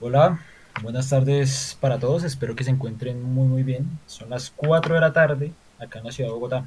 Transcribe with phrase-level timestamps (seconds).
[0.00, 0.40] Hola,
[0.82, 2.24] buenas tardes para todos.
[2.24, 4.00] Espero que se encuentren muy muy bien.
[4.06, 6.64] Son las 4 de la tarde acá en la ciudad de Bogotá.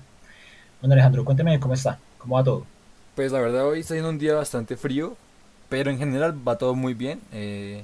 [0.82, 2.68] Bueno, Alejandro, cuénteme cómo está, cómo va todo.
[3.16, 5.16] Pues la verdad hoy está siendo un día bastante frío,
[5.70, 7.22] pero en general va todo muy bien.
[7.32, 7.84] eh,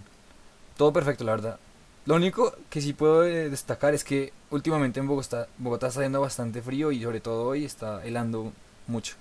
[0.78, 1.60] todo perfecto, la verdad.
[2.06, 6.22] Lo único que sí puedo eh, destacar es que últimamente en Bogotá, Bogotá está haciendo
[6.22, 8.54] bastante frío y sobre todo hoy está helando
[8.88, 9.16] mucho.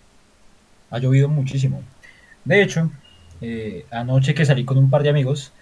[0.91, 1.83] Ha llovido muchísimo.
[2.45, 2.91] De hecho,
[3.41, 5.53] eh, anoche que salí con un par de amigos,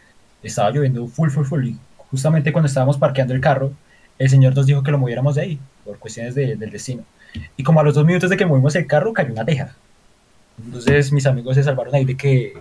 [0.48, 1.64] estaba lloviendo full, full, full.
[1.66, 3.72] Y justamente cuando estábamos parqueando el carro,
[4.18, 7.04] el señor nos dijo que lo moviéramos de ahí, por cuestiones de- del destino.
[7.56, 9.74] Y como a los dos minutos de que movimos el carro, cayó una teja.
[10.64, 12.54] Entonces mis amigos se salvaron ahí de que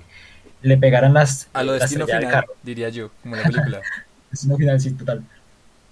[0.63, 2.53] le pegaran las, A lo destino estrella del final, carro.
[2.63, 3.81] diría yo, como la película.
[4.31, 5.23] Destino final, sí, total.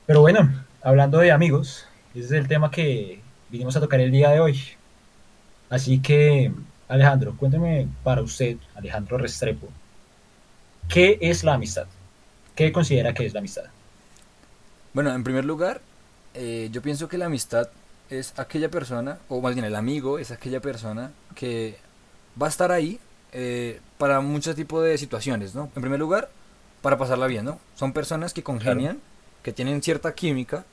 [0.07, 0.49] Pero bueno,
[0.81, 4.59] hablando de amigos, ese es el tema que vinimos a tocar el día de hoy.
[5.69, 6.51] Así que,
[6.87, 9.67] Alejandro, cuénteme para usted, Alejandro Restrepo,
[10.91, 11.87] ¿qué es la amistad?
[12.55, 13.63] ¿Qué considera que es la amistad?
[14.93, 15.81] Bueno, en primer lugar,
[16.33, 17.69] eh, yo pienso que la amistad
[18.09, 21.77] es aquella persona, o más bien el amigo es aquella persona que
[22.39, 22.99] va a estar ahí
[23.31, 25.71] eh, para muchos tipos de situaciones, ¿no?
[25.75, 26.29] En primer lugar,
[26.81, 27.59] para pasarla bien, ¿no?
[27.75, 28.99] Son personas que Claro, congenian,
[29.43, 30.65] que tienen cierta química,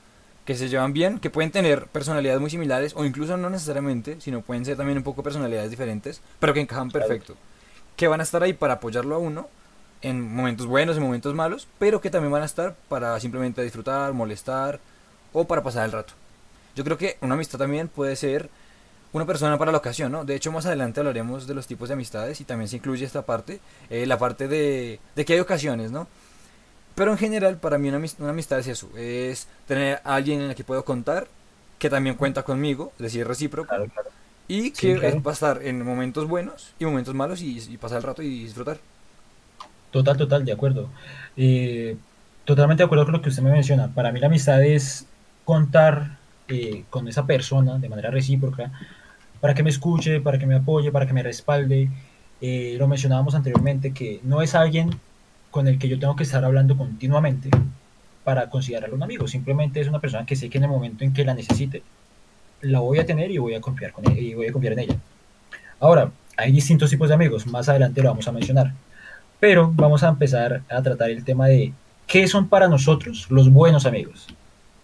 [0.43, 4.41] que se llevan bien, que pueden tener personalidades muy similares, o incluso no necesariamente, sino
[4.41, 7.37] pueden ser también un poco personalidades diferentes, pero que encajan claro, perfecto.
[7.95, 9.47] Que van a estar ahí para apoyarlo a uno
[10.01, 14.13] en momentos buenos, en momentos malos, pero que también van a estar para simplemente disfrutar,
[14.13, 14.79] molestar
[15.33, 16.13] o para pasar el rato.
[16.75, 18.49] Yo creo que una amistad también puede ser
[19.13, 20.25] una persona para la ocasión, ¿no?
[20.25, 23.25] De hecho, más adelante hablaremos de los tipos de amistades y también se incluye esta
[23.25, 26.07] parte, eh, la parte de, de que hay ocasiones, ¿no?
[26.95, 30.49] Pero en general, para mí una, una amistad es eso, es tener a alguien en
[30.51, 31.29] el que puedo contar,
[31.79, 34.09] que también cuenta conmigo, es decir, recíproco, claro, claro.
[34.47, 35.23] y Sí, que eh, claro.
[35.25, 38.79] a estar en momentos buenos y momentos malos y, y pasar el rato y disfrutar.
[39.91, 40.89] Total, total, de acuerdo.
[41.35, 41.97] Eh,
[42.45, 43.87] totalmente de acuerdo con lo que usted me menciona.
[43.89, 45.07] Para mí la amistad es
[45.45, 48.71] contar eh, con esa persona de manera recíproca
[49.41, 51.89] para que me escuche, para que me apoye, para que me respalde.
[52.41, 54.91] Eh, lo mencionábamos anteriormente, que no es alguien
[55.51, 57.49] con el que yo tengo que estar hablando continuamente
[58.23, 59.27] para considerarlo un amigo.
[59.27, 61.83] Simplemente es una persona que sé que en el momento en que la necesite,
[62.61, 64.79] la voy a tener y voy a confiar, con ella, y voy a confiar en
[64.79, 64.97] ella.
[65.79, 68.73] Ahora, hay distintos tipos de amigos, más adelante lo vamos a mencionar.
[69.39, 71.71] Pero vamos a empezar a tratar el tema de
[72.07, 74.27] qué son para nosotros los buenos amigos.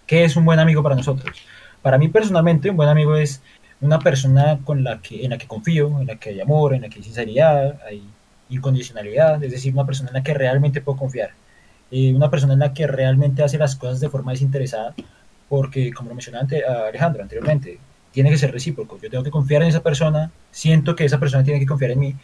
[0.08, 1.36] ¿Qué es un buen amigo para nosotros?
[1.82, 3.42] Para mí personalmente, un buen amigo es
[3.82, 6.84] una persona con la que, en la que confío, en la que hay amor, en
[6.84, 8.02] la que hay sinceridad, hay
[8.50, 11.32] incondicionalidad, es decir, una persona en la que realmente puedo confiar.
[11.92, 14.96] Eh, una persona en la que realmente hace las cosas de forma desinteresada,
[15.50, 17.78] porque como lo mencionaba ante, a Alejandro anteriormente,
[18.12, 18.98] tiene que ser recíproco.
[19.02, 22.00] Yo tengo que confiar en esa persona, siento que esa persona tiene que confiar en
[22.00, 22.16] mí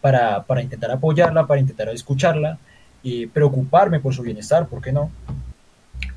[0.00, 2.58] para, para intentar apoyarla, para intentar escucharla
[3.02, 5.10] y preocuparme por su bienestar, ¿por qué no?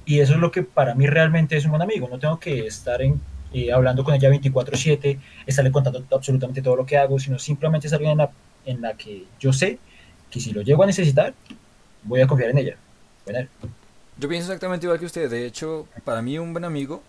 [0.05, 2.07] Y eso es lo que para mí realmente es un buen amigo.
[2.09, 3.21] No tengo que estar en,
[3.53, 7.93] eh, hablando con ella 24/7, estarle contando absolutamente todo lo que hago, sino simplemente es
[7.93, 8.31] alguien en la,
[8.65, 9.79] en que yo sé
[10.29, 11.33] que si lo llego a necesitar,
[12.03, 12.75] voy a confiar en ella.
[13.25, 13.47] Bueno,
[14.17, 15.29] Yo pienso exactamente igual que usted.
[15.29, 17.01] De hecho, para mí un buen amigo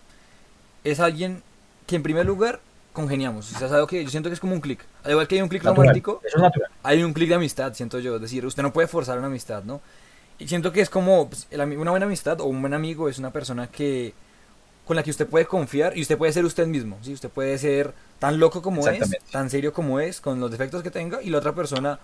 [0.85, 1.43] es alguien
[1.87, 2.61] que en primer lugar
[2.95, 3.53] congeniamos.
[3.53, 4.87] O sea, es algo que yo siento que es como un clic.
[5.03, 6.71] Al igual que hay un clic romántico, eso es natural.
[6.83, 8.15] hay un clic de amistad, siento yo.
[8.15, 9.83] Es decir, usted no puede forzar una amistad, ¿no?
[10.39, 13.19] Y siento que es como pues, el una buena amistad o un buen amigo es
[13.19, 14.15] una persona que
[14.87, 17.13] con la que usted puede confiar y usted puede ser usted mismo, ¿sí?
[17.13, 20.91] Usted puede ser tan loco como es, tan serio como es, con los defectos que
[20.91, 21.99] tenga y la otra persona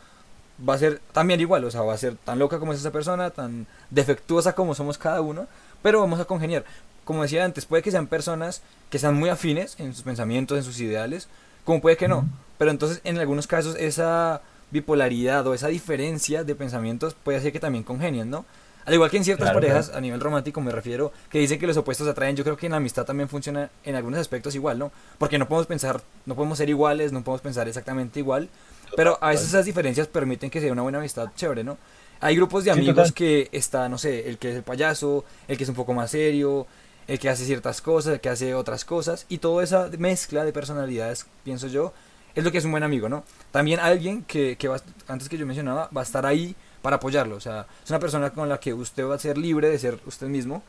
[0.67, 2.91] va a ser también igual, o sea, va a ser tan loca como es esa
[2.91, 5.47] persona, tan defectuosa como somos cada uno,
[5.83, 6.65] pero vamos a congeniar.
[7.11, 10.63] Como decía antes, puede que sean personas que sean muy afines en sus pensamientos, en
[10.63, 11.27] sus ideales,
[11.65, 12.25] como puede que no,
[12.57, 17.59] pero entonces en algunos casos esa bipolaridad o esa diferencia de pensamientos puede hacer que
[17.59, 18.45] también congenien, ¿no?
[18.85, 19.99] Al igual que en ciertas Claro, parejas, claro.
[19.99, 22.71] a nivel romántico me refiero, que dicen que los opuestos atraen, yo creo que en
[22.71, 24.93] la amistad también funciona en algunos aspectos igual, ¿no?
[25.19, 28.49] Porque no podemos pensar, no podemos ser iguales, no podemos pensar exactamente igual,
[28.95, 31.77] pero a veces esas diferencias permiten que sea una buena amistad chévere, ¿no?
[32.21, 33.15] Hay grupos de Sí, amigos total.
[33.15, 36.11] que está, no sé, el que es el payaso, el que es un poco más
[36.13, 36.67] serio,
[37.11, 40.53] el que hace ciertas cosas, el que hace otras cosas, y toda esa mezcla de
[40.53, 41.93] personalidades, pienso yo,
[42.37, 43.25] es lo que es un buen amigo, ¿no?
[43.51, 47.35] También alguien que, que va, antes que yo mencionaba, va a estar ahí para apoyarlo,
[47.35, 49.99] o sea, es una persona con la que usted va a ser libre de ser
[50.07, 50.63] usted mismo,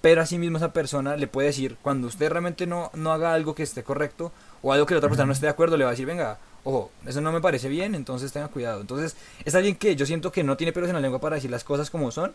[0.00, 3.64] pero asimismo esa persona le puede decir, cuando usted realmente no, no haga algo que
[3.64, 4.30] esté correcto,
[4.62, 6.38] o algo que la otra persona no esté de acuerdo, le va a decir, venga,
[6.62, 8.80] ojo, eso no me parece bien, entonces tenga cuidado.
[8.80, 11.50] Entonces, es alguien que yo siento que no tiene pelos en la lengua para decir
[11.50, 12.32] las cosas como son,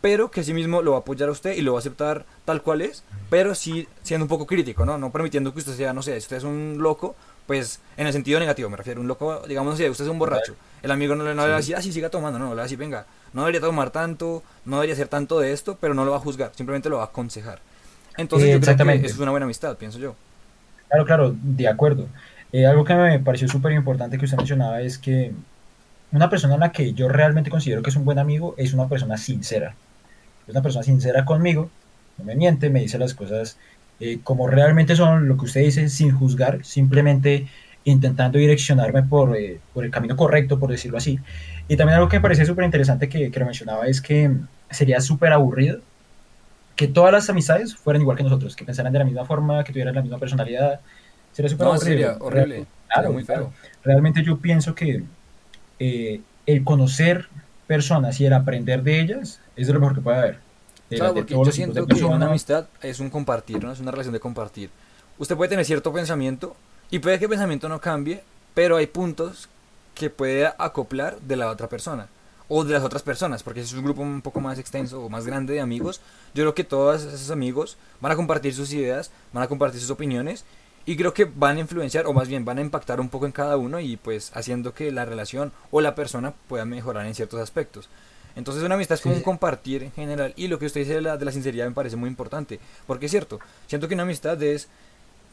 [0.00, 2.26] pero que sí mismo lo va a apoyar a usted y lo va a aceptar
[2.44, 4.98] tal cual es, pero sí siendo un poco crítico, ¿no?
[4.98, 7.16] No permitiendo que usted sea, no sé, si usted es un loco,
[7.46, 10.18] pues en el sentido negativo me refiero, un loco, digamos, no sé, usted es un
[10.18, 12.50] borracho, El amigo no, le- no le va a decir, ah, sí, siga tomando, no,
[12.50, 15.76] le va a decir, venga, no debería tomar tanto, no debería hacer tanto de esto,
[15.80, 17.60] pero no lo va a juzgar, simplemente lo va a aconsejar.
[18.16, 19.06] Entonces Eh, yo creo que exactamente.
[19.06, 20.16] eso es una buena amistad, pienso yo.
[20.88, 22.12] Claro, claro, de acuerdo.
[22.52, 25.34] Eh, algo que me pareció súper importante que usted mencionaba es que
[26.10, 28.88] una persona en la que yo realmente considero que es un buen amigo es una
[28.88, 29.78] persona sincera.
[30.46, 31.70] Es una persona sincera conmigo,
[32.18, 33.56] no me miente, me dice las cosas
[34.00, 37.46] eh, como realmente son, lo que usted dice, sin juzgar, simplemente
[37.84, 41.18] intentando direccionarme por, eh, por el camino correcto, por decirlo así.
[41.68, 44.30] Y también algo que me parece súper interesante que, que lo mencionaba es que
[44.70, 45.80] sería súper aburrido
[46.74, 49.72] que todas las amistades fueran igual que nosotros, que pensaran de la misma forma, que
[49.72, 50.80] tuvieran la misma personalidad.
[51.32, 51.90] Sería súper No, aburrido.
[51.96, 53.52] sería horrible, Real- sería muy claro.
[53.52, 53.70] feo.
[53.82, 55.02] Realmente yo pienso que
[55.78, 57.26] eh, el conocer
[57.66, 60.38] personas y el aprender de ellas es de lo mejor que puede haber.
[60.90, 63.72] De, Claro, porque yo siento que una amistad es un compartir, ¿no?
[63.72, 64.70] Es una relación de compartir.
[65.18, 66.56] Usted puede tener cierto pensamiento
[66.90, 68.22] y puede que el pensamiento no cambie,
[68.54, 69.48] pero hay puntos
[69.94, 72.06] que puede acoplar de la otra persona
[72.48, 75.08] o de las otras personas, porque si es un grupo un poco más extenso o
[75.08, 76.00] más grande de amigos,
[76.34, 79.90] yo creo que todos esos amigos van a compartir sus ideas, van a compartir sus
[79.90, 80.44] opiniones
[80.86, 83.32] y creo que van a influenciar o más bien van a impactar un poco en
[83.32, 87.40] cada uno y pues haciendo que la relación o la persona pueda mejorar en ciertos
[87.40, 87.88] aspectos.
[88.36, 89.24] Entonces una amistad es como Sí, un sí.
[89.24, 91.96] compartir en general y lo que usted dice de la, de la sinceridad me parece
[91.96, 94.68] muy importante, porque es cierto, siento que una amistad es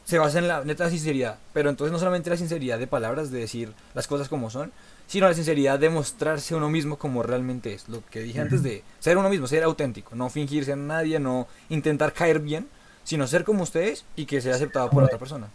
[0.04, 3.38] se basa en la neta sinceridad, pero entonces no solamente la sinceridad de palabras, de
[3.40, 4.70] decir las cosas como son,
[5.06, 8.82] sino la sinceridad de mostrarse uno mismo como realmente es, lo que dije antes de
[9.00, 12.68] ser uno mismo, ser auténtico, no fingirse a nadie, no intentar caer bien,
[13.04, 15.48] sino ser como usted es y que sea aceptado por otra persona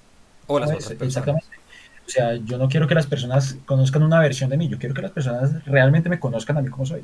[0.47, 1.07] o las otras personas.
[1.07, 1.47] Exactamente.
[2.07, 4.95] O sea, yo no quiero que las personas conozcan una versión de mí, yo quiero
[4.95, 7.03] que las personas realmente me conozcan a mí como soy.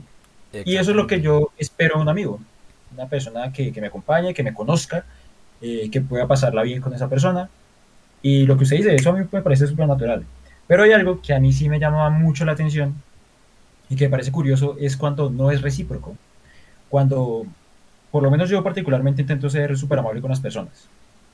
[0.64, 2.40] Y eso es lo que yo espero de un amigo,
[2.94, 5.06] una persona que, que me acompañe, que me conozca,
[5.62, 7.50] eh, que pueda pasarla bien con esa persona.
[8.22, 10.26] Y lo que usted dice, eso a mí me parece súper natural.
[10.68, 12.96] Pero hay algo que a mí sí me llama mucho la atención
[13.90, 16.18] y que me parece curioso, es cuando no es recíproco.
[16.90, 17.46] Cuando,
[18.16, 20.90] por lo menos yo particularmente intento ser súper amable con las personas.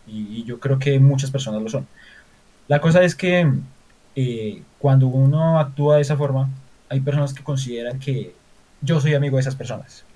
[0.07, 1.87] Y, yo creo que muchas personas lo son.
[2.67, 3.47] La cosa es que
[4.15, 6.49] eh, cuando uno actúa de esa forma,
[6.89, 8.35] hay personas que consideran que
[8.81, 10.07] yo soy amigo de esas personas.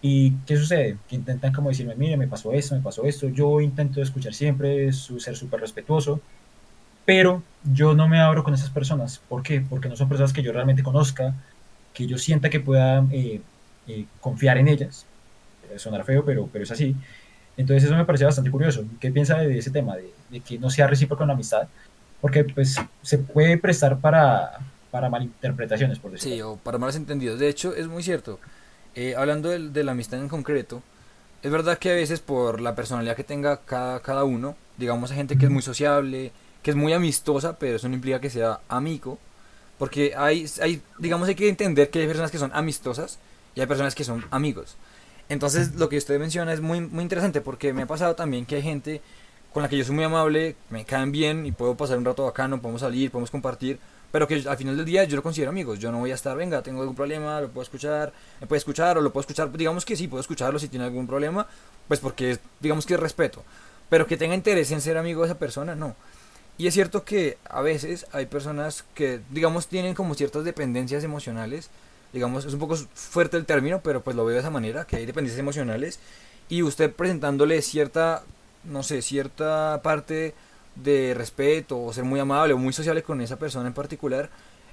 [0.00, 1.02] ¿Y qué sucede?
[1.08, 3.28] Que intentan como decirme, mire, me pasó esto, me pasó esto.
[3.28, 6.22] Yo intento escuchar siempre, su- ser súper respetuoso,
[7.04, 9.20] pero yo no me abro con esas personas.
[9.28, 9.60] ¿Por qué?
[9.62, 11.34] Porque no son personas que yo realmente conozca,
[11.92, 13.42] que yo sienta que pueda eh,
[13.86, 15.09] eh, confiar en ellas.
[15.70, 16.96] Puede sonar feo, pero, pero es así.
[17.56, 18.82] Entonces eso me parece bastante curioso.
[18.98, 19.94] ¿Qué piensa de ese tema?
[19.94, 21.68] De, de que no sea recíproco en la amistad.
[22.20, 24.58] Porque pues se puede prestar para,
[24.90, 27.38] para malinterpretaciones, por decirlo Sí, o para malos entendidos.
[27.38, 28.40] De hecho, es muy cierto.
[28.96, 30.82] Eh, hablando del- de, la amistad en concreto,
[31.44, 35.18] es verdad que a veces por la personalidad que tenga cada, cada uno, digamos, hay
[35.18, 36.32] gente que es muy sociable,
[36.64, 39.18] que es muy amistosa, pero eso no implica que sea amigo.
[39.78, 43.20] Porque hay, hay, digamos, hay que entender que hay personas que son amistosas
[43.54, 44.76] y hay personas que son amigos.
[45.30, 48.56] Entonces, lo que usted menciona es muy, muy interesante porque me ha pasado también que
[48.56, 49.00] hay gente
[49.52, 52.24] con la que yo soy muy amable, me caen bien y puedo pasar un rato
[52.24, 53.78] bacano, podemos salir, podemos compartir,
[54.10, 55.78] pero que al final del día yo lo considero amigos.
[55.78, 58.98] Yo no voy a estar, venga, tengo algún problema, lo puedo escuchar, me puede escuchar
[58.98, 59.52] o lo puedo escuchar.
[59.52, 61.46] Digamos que sí, puedo escucharlo si tiene algún problema,
[61.86, 63.44] pues porque digamos que es respeto.
[63.88, 65.94] Pero que tenga interés en ser amigo de esa persona, no.
[66.58, 71.70] Y es cierto que a veces hay personas que, digamos, tienen como ciertas dependencias emocionales.
[72.12, 74.96] Digamos, es un poco fuerte el término, pero pues lo veo de esa manera, que
[74.96, 75.98] hay dependencias emocionales.
[76.48, 78.22] Y usted presentándole cierta,
[78.64, 80.34] no sé, cierta parte
[80.74, 84.30] de respeto o ser muy amable o muy sociable con esa persona en particular,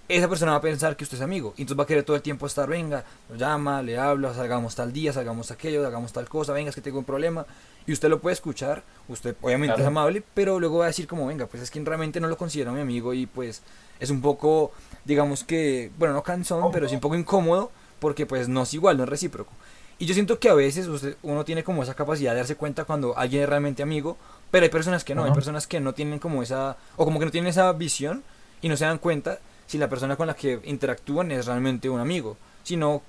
[0.10, 1.53] esa persona va a pensar que usted es amigo.
[1.58, 4.74] Y entonces va a querer todo el tiempo estar, venga, lo llama, le habla, salgamos
[4.74, 7.46] tal día, salgamos aquello, hagamos tal cosa, venga, es que tengo un problema.
[7.86, 9.84] Y usted lo puede escuchar, usted obviamente Claro.
[9.84, 12.38] es amable, pero luego va a decir como, venga, pues es que realmente no lo
[12.38, 13.62] considero mi amigo y pues
[14.00, 14.72] es un poco,
[15.06, 18.98] digamos que, bueno, no cansón, pero sí un poco incómodo porque pues no es igual,
[18.98, 19.51] no es recíproco.
[20.00, 22.86] Y yo siento que a veces usted, uno tiene como esa capacidad de darse cuenta
[22.86, 24.18] cuando alguien es realmente amigo,
[24.51, 27.25] pero hay personas que no, hay personas que no tienen como esa, o como que
[27.25, 28.24] no tienen esa visión
[28.62, 32.00] y no se dan cuenta si la persona con la que interactúan es realmente un
[32.00, 33.01] amigo, sino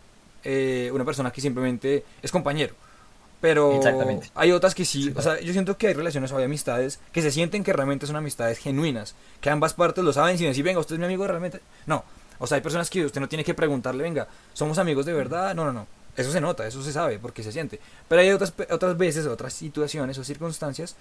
[0.45, 2.75] eh, una persona que simplemente es compañero.
[3.41, 3.73] Pero
[4.35, 6.99] hay otras que sí, Sí, o sea, yo siento que hay relaciones o hay amistades
[7.13, 10.65] que se sienten que realmente son amistades genuinas, que ambas partes lo saben sin decir,
[10.65, 11.61] venga, usted es mi amigo realmente.
[11.87, 12.05] No,
[12.41, 15.55] o sea, hay personas que usted no tiene que preguntarle, venga, ¿somos amigos de verdad?
[15.55, 15.87] No, no, no.
[16.17, 17.79] Eso se nota, eso se sabe, porque se siente.
[18.09, 20.97] Pero hay otras, otras veces, otras situaciones o circunstancias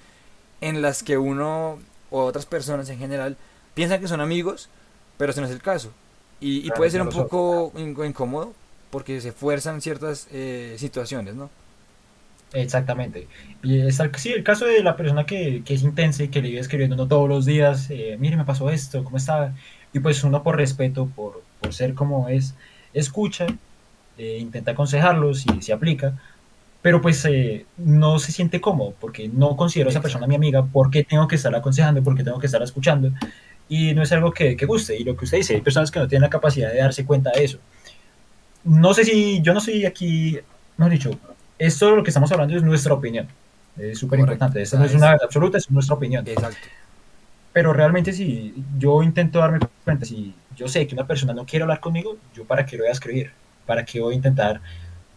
[0.62, 1.80] en las que uno
[2.12, 3.36] o otras personas en general
[3.74, 4.70] piensan que son amigos,
[5.18, 5.90] pero ese no es el caso.
[6.40, 8.54] Y, puede ser un poco in- incómodo
[8.92, 11.50] porque se fuerzan ciertas eh, situaciones, ¿no?
[12.54, 13.28] Exactamente.
[13.62, 16.50] Y el, sí, el caso de la persona que, que es intensa y que le
[16.50, 19.54] vive escribiendo uno todos los días, eh, mire, me pasó esto, ¿cómo está?
[19.94, 22.56] Y pues uno por respeto, por, por ser como es,
[22.94, 23.48] escucha,
[24.18, 26.14] eh, intenta aconsejarlos y se aplica,
[26.82, 30.66] pero pues eh, no se siente cómodo porque no considero a esa persona mi amiga,
[30.66, 33.12] porque tengo que estar aconsejando, porque tengo que estar escuchando
[33.70, 34.98] y no es algo que, que, guste.
[34.98, 37.32] Y lo que usted dice, hay personas que no tienen la capacidad de darse cuenta
[37.32, 37.60] de eso.
[38.64, 40.40] No sé si yo no soy aquí,
[40.78, 41.12] no he dicho,
[41.60, 43.28] esto lo que estamos hablando es nuestra opinión.
[43.78, 44.62] Es súper importante.
[44.62, 46.28] Esta no es una verdad absoluta, es nuestra opinión.
[46.28, 46.68] Exacto.
[47.54, 51.64] Pero realmente si yo intento darme cuenta, si yo sé que una persona no quiere
[51.64, 53.32] hablar conmigo, yo para qué lo voy a escribir,
[53.66, 54.62] para qué voy a intentar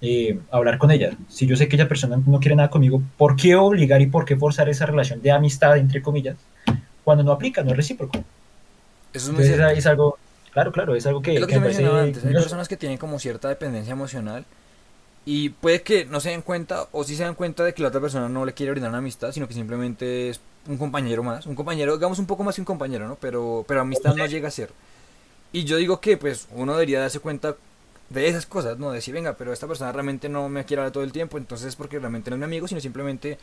[0.00, 1.10] eh, hablar con ella.
[1.28, 4.24] Si yo sé que esa persona no quiere nada conmigo, ¿por qué obligar y por
[4.24, 6.36] qué forzar esa relación de amistad, entre comillas,
[7.04, 8.18] cuando no aplica, no es recíproco?
[8.18, 8.24] Eso
[9.12, 10.18] es, muy Entonces, es algo,
[10.52, 11.34] claro, claro, es algo que...
[11.34, 12.24] Es lo que, que me mencionaba antes.
[12.24, 14.44] Hay personas que tienen como cierta dependencia emocional
[15.24, 17.88] y puede que no se den cuenta o sí se dan cuenta de que la
[17.88, 21.46] otra persona no le quiere brindar una amistad, sino que simplemente es un compañero más.
[21.46, 23.16] Un compañero, digamos un poco más que un compañero, ¿no?
[23.16, 24.70] Pero, pero amistad no llega a ser.
[25.52, 27.56] Y yo digo que pues uno debería darse cuenta
[28.08, 28.90] de esas cosas, ¿no?
[28.90, 31.76] Decir, venga, pero esta persona realmente no me quiere hablar todo el tiempo, entonces es
[31.76, 33.38] porque realmente no es mi amigo, sino simplemente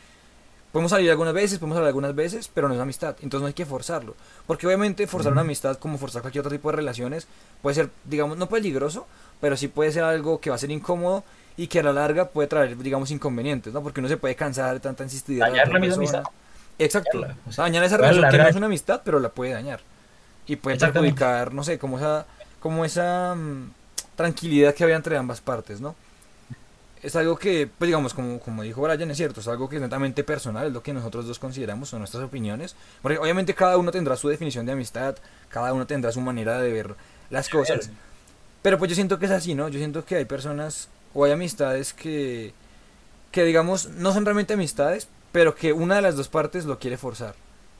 [0.72, 3.54] podemos salir algunas veces, podemos hablar algunas veces, pero no es amistad, entonces no hay
[3.54, 4.14] que forzarlo.
[4.46, 7.26] Porque obviamente forzar una amistad, como forzar cualquier otro tipo de relaciones,
[7.62, 9.06] puede ser, digamos, no peligroso,
[9.40, 11.24] pero sí puede ser algo que va a ser incómodo
[11.58, 13.82] y que a la larga puede traer, digamos, inconvenientes, ¿no?
[13.82, 15.46] Porque uno se puede cansar de tanta insistividad.
[15.46, 16.22] de Dañar la misma amistad.
[16.78, 17.20] Exacto.
[17.20, 18.50] Dañarla, o sea, dañar esa relación que no alargar.
[18.50, 19.80] es una amistad, pero la puede dañar.
[20.46, 22.26] Y puede perjudicar, no sé, como esa,
[22.60, 23.72] como esa mm,
[24.14, 25.96] tranquilidad que había entre ambas partes, ¿no?
[27.02, 29.82] Es algo que, pues digamos, como, como dijo Brian, es cierto, es algo que es
[29.82, 32.76] netamente personal, es lo que nosotros dos consideramos, son nuestras opiniones.
[33.02, 35.16] Porque obviamente cada uno tendrá su definición de amistad,
[35.48, 36.94] cada uno tendrá su manera de ver
[37.30, 37.90] las cosas.
[38.62, 39.68] Pero pues yo siento que es así, ¿no?
[39.68, 42.52] Yo siento que hay personas o hay amistades que,
[43.30, 46.96] que digamos, no son realmente amistades, pero que una de las dos partes lo quiere
[46.96, 47.34] forzar.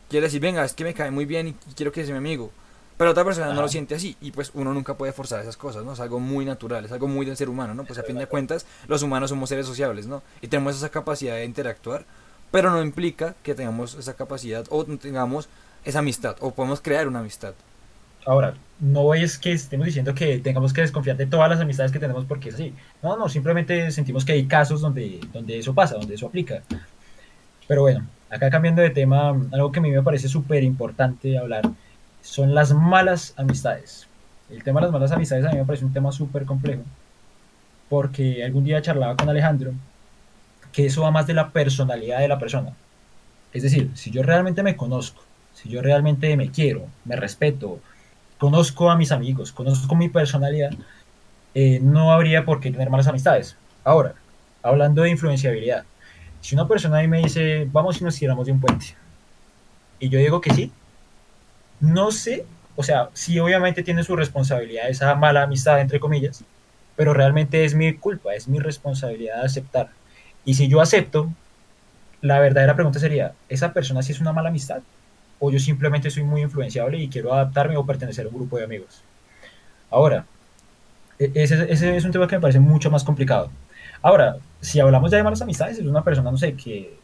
[0.08, 2.50] Quiere decir, venga, es que me cae muy bien y quiero que sea mi amigo.
[2.96, 5.84] Pero otra persona no lo siente así y pues uno nunca puede forzar esas cosas,
[5.84, 5.92] ¿no?
[5.92, 7.84] Es algo muy natural, es algo muy del ser humano, ¿no?
[7.84, 10.22] Pues a fin de cuentas los humanos somos seres sociables, ¿no?
[10.42, 12.04] Y tenemos esa capacidad de interactuar,
[12.50, 15.48] pero no implica que tengamos esa capacidad o tengamos
[15.84, 17.54] esa amistad o podemos crear una amistad.
[18.28, 21.98] Ahora, no es que estemos diciendo que tengamos que desconfiar de todas las amistades que
[21.98, 22.74] tenemos porque es así.
[23.02, 26.62] No, no, simplemente sentimos que hay casos donde, donde eso pasa, donde eso aplica.
[27.66, 31.62] Pero bueno, acá cambiando de tema, algo que a mí me parece súper importante hablar
[32.20, 34.06] son las malas amistades.
[34.50, 36.82] El tema de las malas amistades a mí me parece un tema súper complejo
[37.88, 39.72] porque algún día charlaba con Alejandro
[40.70, 42.74] que eso va más de la personalidad de la persona.
[43.54, 45.22] Es decir, si yo realmente me conozco,
[45.54, 47.80] si yo realmente me quiero, me respeto,
[48.38, 50.70] conozco a mis amigos, conozco mi personalidad,
[51.54, 53.56] eh, no habría por qué tener malas amistades.
[53.84, 54.14] Ahora,
[54.62, 55.84] hablando de influenciabilidad,
[56.40, 58.94] si una persona ahí me dice, vamos y nos tiramos de un puente,
[59.98, 60.72] y yo digo que sí,
[61.80, 62.44] no sé,
[62.76, 66.44] o sea, sí obviamente tiene su responsabilidad esa mala amistad, entre comillas,
[66.96, 69.90] pero realmente es mi culpa, es mi responsabilidad aceptar.
[70.44, 71.32] Y si yo acepto,
[72.20, 74.80] la verdadera pregunta sería, ¿esa persona sí es una mala amistad?
[75.40, 78.64] ¿O yo simplemente soy muy influenciable y quiero adaptarme o pertenecer a un grupo de
[78.64, 79.02] amigos?
[79.90, 80.26] Ahora,
[81.18, 83.50] e- ese, ese es un tema que me parece mucho más complicado.
[84.02, 86.96] Ahora, si hablamos ya de malas amistades, es una persona, no sé, que,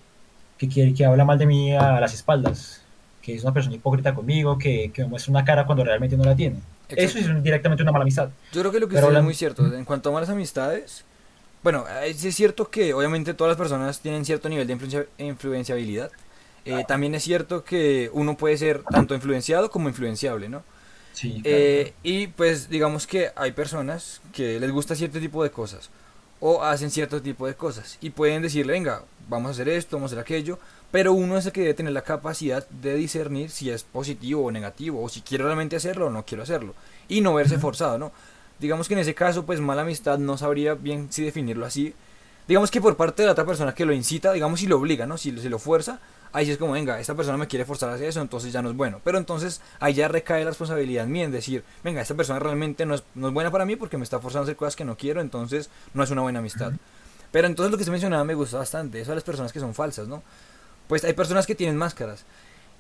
[0.59, 2.83] que, quiere, que habla mal de mí a las espaldas,
[3.23, 6.25] que es una persona hipócrita conmigo, que, que me muestra una cara cuando realmente no
[6.25, 6.57] la tiene.
[6.89, 7.39] Eso Exacto.
[7.39, 8.29] es directamente una mala amistad.
[8.53, 9.75] Yo creo que lo que usted dice es hablan- muy cierto.
[9.75, 11.05] En cuanto a malas amistades,
[11.63, 16.11] bueno, eh, es cierto que obviamente todas las personas tienen cierto nivel de influencia- influenciabilidad.
[16.65, 20.63] Eh, también es cierto que uno puede ser tanto influenciado como influenciable, ¿no?
[21.13, 21.57] Sí, claro.
[21.57, 25.91] Eh, y pues digamos que hay personas que les gusta cierto tipo de cosas
[26.41, 30.11] o hacen cierto tipo de cosas y pueden decirle, venga, vamos a hacer esto, vamos
[30.11, 30.59] a hacer aquello,
[30.91, 34.51] pero uno es el que debe tener la capacidad de discernir si es positivo o
[34.51, 36.75] negativo o si quiere realmente hacerlo o no quiero hacerlo
[37.09, 38.13] y no verse forzado, ¿no?
[38.59, 41.95] Digamos que en ese caso, pues mala amistad no sabría bien si definirlo así.
[42.47, 45.07] Digamos que por parte de la otra persona que lo incita, digamos si lo obliga,
[45.07, 45.17] ¿no?
[45.17, 46.01] Si, si lo fuerza,
[46.33, 48.61] ahí sí es como, venga, esta persona me quiere forzar a hacer eso, entonces ya
[48.61, 49.01] no es bueno.
[49.03, 52.85] Pero entonces ahí ya recae la responsabilidad en mí en decir, venga, esta persona realmente
[52.85, 54.85] no es, no es buena para mí porque me está forzando a hacer cosas que
[54.85, 56.73] no quiero, entonces no es una buena amistad.
[57.31, 59.75] Pero entonces lo que se mencionaba me gusta bastante, eso de las personas que son
[59.75, 60.23] falsas, ¿no?
[60.89, 62.25] Pues hay personas que tienen máscaras.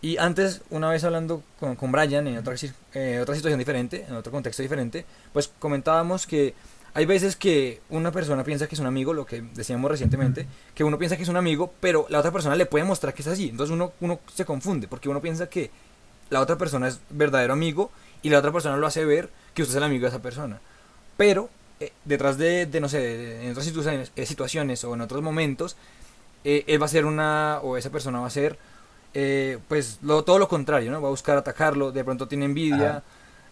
[0.02, 2.54] Y antes, una vez hablando con, con Brian en otra,
[2.92, 6.54] eh, otra situación diferente, en otro contexto diferente, pues comentábamos que
[6.94, 10.84] hay veces que una persona piensa que es un amigo, lo que decíamos recientemente, que
[10.84, 13.28] uno piensa que es un amigo, pero la otra persona le puede mostrar que es
[13.28, 13.48] así.
[13.48, 15.70] Entonces uno, uno se confunde, porque uno piensa que
[16.30, 17.90] la otra persona es verdadero amigo
[18.22, 20.60] y la otra persona lo hace ver que usted es el amigo de esa persona.
[21.16, 25.00] Pero eh, detrás de, de, no sé, de- en otras situaciones, eh, situaciones o en
[25.00, 25.76] otros momentos,
[26.44, 28.56] eh, él va a ser una, o esa persona va a ser,
[29.68, 31.00] pues lo, todo lo contrario, ¿no?
[31.00, 33.02] Va a buscar atacarlo, de pronto tiene envidia,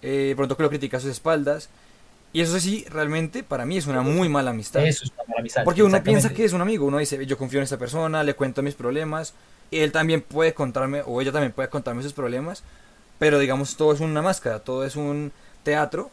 [0.02, 1.68] eh, pronto que lo critica a sus espaldas.
[2.32, 4.86] Y eso sí, realmente para mí es una muy mala amistad.
[4.86, 5.64] Eso es una mala amistad.
[5.64, 8.34] Porque uno piensa que es un amigo, uno dice, yo confío en esta persona, le
[8.34, 9.34] cuento mis problemas,
[9.70, 12.62] él también puede contarme, o ella también puede contarme sus problemas,
[13.18, 16.10] pero digamos todo es una máscara, todo es un teatro,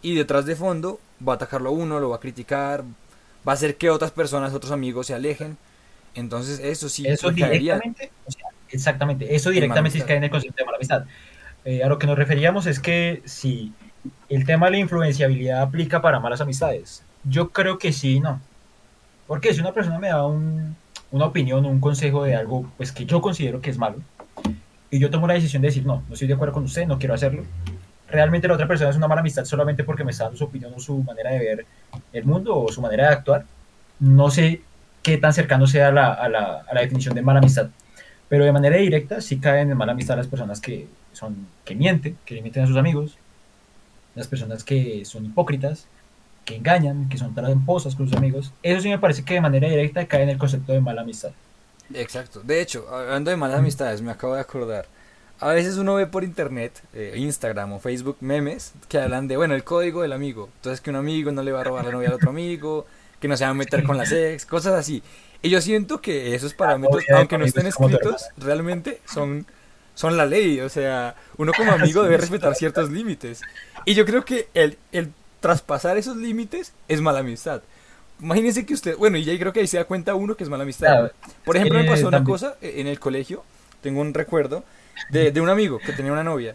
[0.00, 2.82] y detrás de fondo va a atacarlo a uno, lo va a criticar,
[3.46, 5.56] va a hacer que otras personas, otros amigos se alejen.
[6.14, 10.64] Entonces eso sí eso directamente, o sea, exactamente, eso directamente es en el concepto de
[10.64, 11.04] mala amistad.
[11.64, 13.72] Eh, a lo que nos referíamos es que si
[14.28, 18.40] el tema de la influenciabilidad aplica para malas amistades, yo creo que sí no.
[19.26, 20.76] Porque si una persona me da un,
[21.10, 23.96] una opinión un consejo de algo pues que yo considero que es malo,
[24.90, 26.98] y yo tomo la decisión de decir, no, no estoy de acuerdo con usted, no
[26.98, 27.44] quiero hacerlo,
[28.08, 30.72] realmente la otra persona es una mala amistad solamente porque me está dando su opinión
[30.74, 31.66] o su manera de ver
[32.12, 33.44] el mundo o su manera de actuar,
[34.00, 34.62] no sé
[35.02, 37.68] qué tan cercano sea la, a la, a la definición de mala amistad.
[38.28, 42.16] Pero de manera directa sí caen en mala amistad las personas que, son, que mienten,
[42.24, 43.16] que le mienten a sus amigos,
[44.18, 45.86] las personas que son hipócritas,
[46.44, 48.52] que engañan, que son tramposas con sus amigos.
[48.62, 51.30] Eso sí me parece que de manera directa cae en el concepto de mala amistad.
[51.94, 52.40] Exacto.
[52.42, 54.86] De hecho, hablando de malas amistades, me acabo de acordar.
[55.40, 59.54] A veces uno ve por internet, eh, Instagram o Facebook, memes que hablan de, bueno,
[59.54, 60.48] el código del amigo.
[60.56, 62.86] Entonces que un amigo no le va a robar la novia al otro amigo,
[63.20, 65.02] que no se va a meter con las ex, cosas así.
[65.40, 69.46] Y yo siento que esos parámetros, aunque no estén escritos, realmente son,
[69.98, 70.60] son la ley.
[70.60, 73.40] O sea, uno como amigo debe respetar ciertos límites.
[73.84, 77.62] Y yo creo que el, el traspasar esos límites es mala amistad.
[78.20, 80.50] Imagínense que usted, bueno, y ya creo que ahí se da cuenta uno que es
[80.50, 81.10] mala amistad.
[81.44, 83.42] Por ejemplo, me pasó una cosa eh, en el colegio,
[83.80, 84.62] tengo un recuerdo
[85.10, 86.54] de, de un amigo que tenía una novia.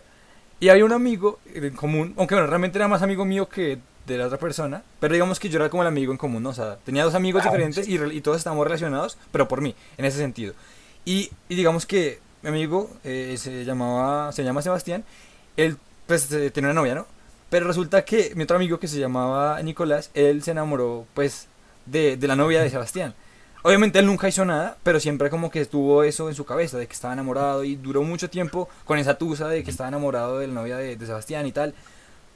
[0.62, 4.18] Y había un amigo en común, aunque bueno, realmente era más amigo mío que de
[4.18, 6.50] la otra persona, pero digamos que yo era como el amigo en común, ¿no?
[6.50, 10.06] O sea, tenía dos amigos diferentes y, y, todos estábamos relacionados, pero por mí, en
[10.06, 10.54] ese sentido.
[11.04, 15.04] Y, y digamos que mi amigo eh, se llamaba, se llama Sebastián,
[15.58, 17.08] él pues eh, tenía una novia, ¿no?
[17.50, 21.48] Pero resulta que mi otro amigo que se llamaba Nicolás, él se enamoró pues
[21.86, 23.14] de, de la novia de Sebastián.
[23.62, 26.86] Obviamente él nunca hizo nada, pero siempre como que estuvo eso en su cabeza, de
[26.86, 30.48] que estaba enamorado y duró mucho tiempo con esa tusa de que estaba enamorado de
[30.48, 31.74] la novia de, de Sebastián y tal.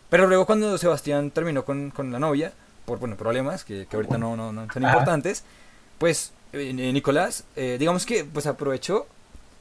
[0.09, 2.53] Pero luego cuando Sebastián terminó con, con la novia,
[2.85, 5.43] por bueno, problemas que, que ahorita no, no, no son importantes,
[5.97, 9.05] pues eh, Nicolás, eh, digamos que pues aprovechó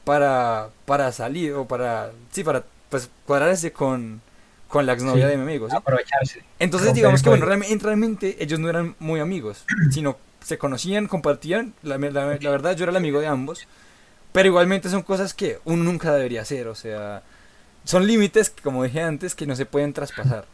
[0.06, 4.22] para, para salir o para, sí, para pues cuadrarse con,
[4.68, 5.76] con la exnovia de mi amigo, ¿sí?
[5.76, 6.44] Aprovecharse.
[6.60, 11.74] Entonces digamos que bueno, realmente, realmente ellos no eran muy amigos, sino se conocían, compartían,
[11.82, 13.66] la, la, la verdad yo era el amigo de ambos,
[14.32, 17.22] pero igualmente son cosas que uno nunca debería hacer, o sea
[17.86, 20.44] son límites, como dije antes, que no se pueden traspasar.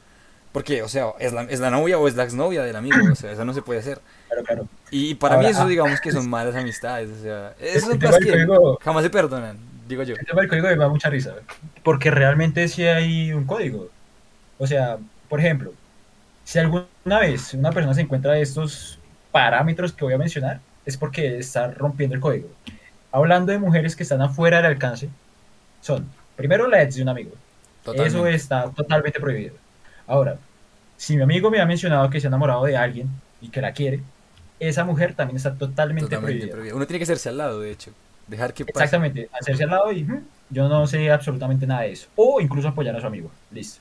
[0.52, 3.14] Porque, o sea, es la, es la novia o es la exnovia del amigo, o
[3.14, 4.00] sea, eso no se puede hacer.
[4.28, 4.68] Claro, claro.
[4.90, 8.30] Y para mí eso, digamos que son malas amistades, o sea, eso son cosas que
[8.30, 10.14] código, jamás se perdonan, digo yo.
[10.14, 11.34] El tema del código me da mucha risa,
[11.82, 13.88] porque realmente sí hay un código.
[14.58, 15.72] O sea, por ejemplo,
[16.44, 16.86] si alguna
[17.20, 18.98] vez una persona se encuentra estos
[19.30, 22.48] parámetros que voy a mencionar, es porque está rompiendo el código.
[23.10, 25.08] Hablando de mujeres que están afuera del alcance,
[25.80, 27.30] son Primero, la ex de un amigo.
[27.84, 28.18] Totalmente.
[28.18, 29.54] Eso está totalmente prohibido.
[30.06, 30.38] Ahora,
[30.96, 33.08] si mi amigo me ha mencionado que se ha enamorado de alguien
[33.40, 34.00] y que la quiere,
[34.60, 36.52] esa mujer también está totalmente, totalmente prohibida.
[36.52, 36.74] prohibida.
[36.76, 37.92] Uno tiene que hacerse al lado, de hecho.
[38.28, 38.84] Dejar que pase.
[38.84, 40.06] Exactamente, hacerse al lado y
[40.50, 42.08] yo no sé absolutamente nada de eso.
[42.16, 43.30] O incluso apoyar a su amigo.
[43.50, 43.80] Listo.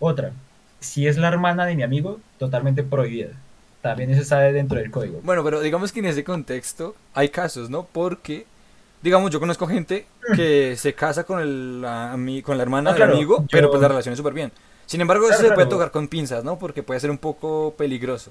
[0.00, 0.32] Otra,
[0.80, 3.30] si es la hermana de mi amigo, totalmente prohibida.
[3.80, 5.20] También eso está dentro del código.
[5.22, 7.84] Bueno, pero digamos que en ese contexto hay casos, ¿no?
[7.84, 8.46] Porque
[9.04, 13.02] digamos, yo conozco gente que se casa con, el, la, con la hermana ah, del
[13.02, 13.46] amigo, yo...
[13.50, 14.50] pero pues la relación es súper bien.
[14.86, 16.58] Sin embargo, claro, eso se puede tocar con pinzas, ¿no?
[16.58, 18.30] Porque puede ser un poco peligroso.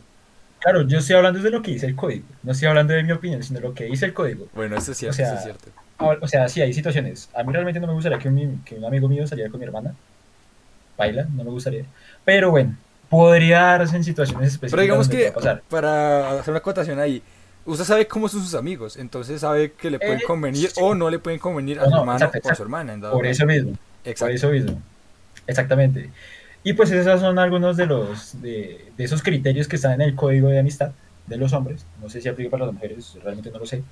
[0.60, 2.26] Claro, yo estoy hablando de lo que dice el código.
[2.42, 4.48] No estoy hablando de mi opinión, sino de lo que dice el código.
[4.54, 5.70] Bueno, eso es cierto, o sea, eso es cierto.
[5.98, 7.30] O sea, sí, hay situaciones.
[7.36, 9.66] A mí realmente no me gustaría que un, que un amigo mío saliera con mi
[9.66, 9.94] hermana.
[10.98, 11.86] Baila, no me gustaría.
[12.24, 12.78] Pero bueno,
[13.10, 14.72] podría darse en situaciones específicas.
[14.72, 15.34] Pero digamos que,
[15.70, 17.22] para hacer una acotación ahí,
[17.66, 20.80] usted sabe cómo son sus amigos, entonces sabe que le pueden eh, convenir sí.
[20.82, 22.50] o no le pueden convenir a no, su hermano exacto, exacto.
[22.50, 23.12] o a su hermana.
[23.12, 23.74] Por eso mismo.
[24.04, 24.26] Exacto.
[24.26, 24.82] Por eso mismo.
[25.46, 26.10] Exactamente.
[26.64, 30.16] Y pues esos son algunos de los de, de, esos criterios que están en el
[30.16, 30.92] código de amistad
[31.28, 31.86] de los hombres.
[32.02, 33.84] No sé si aplica para las mujeres, realmente no lo sé.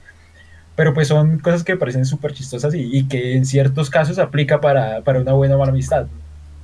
[0.76, 4.62] Pero pues son cosas que parecen súper chistosas y, y, que en ciertos casos aplica
[4.62, 6.08] para, para una buena o mala amistad.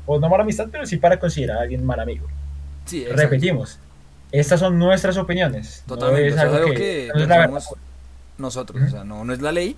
[0.05, 2.25] O no mala amistad, pero sí para considerar a alguien mal amigo.
[2.85, 3.79] Sí, Repetimos,
[4.31, 5.83] estas son nuestras opiniones.
[5.85, 7.75] Totalmente, no es algo, o sea, que, que no pensamos
[8.37, 9.75] nosotros, o sea, no, no es la ley,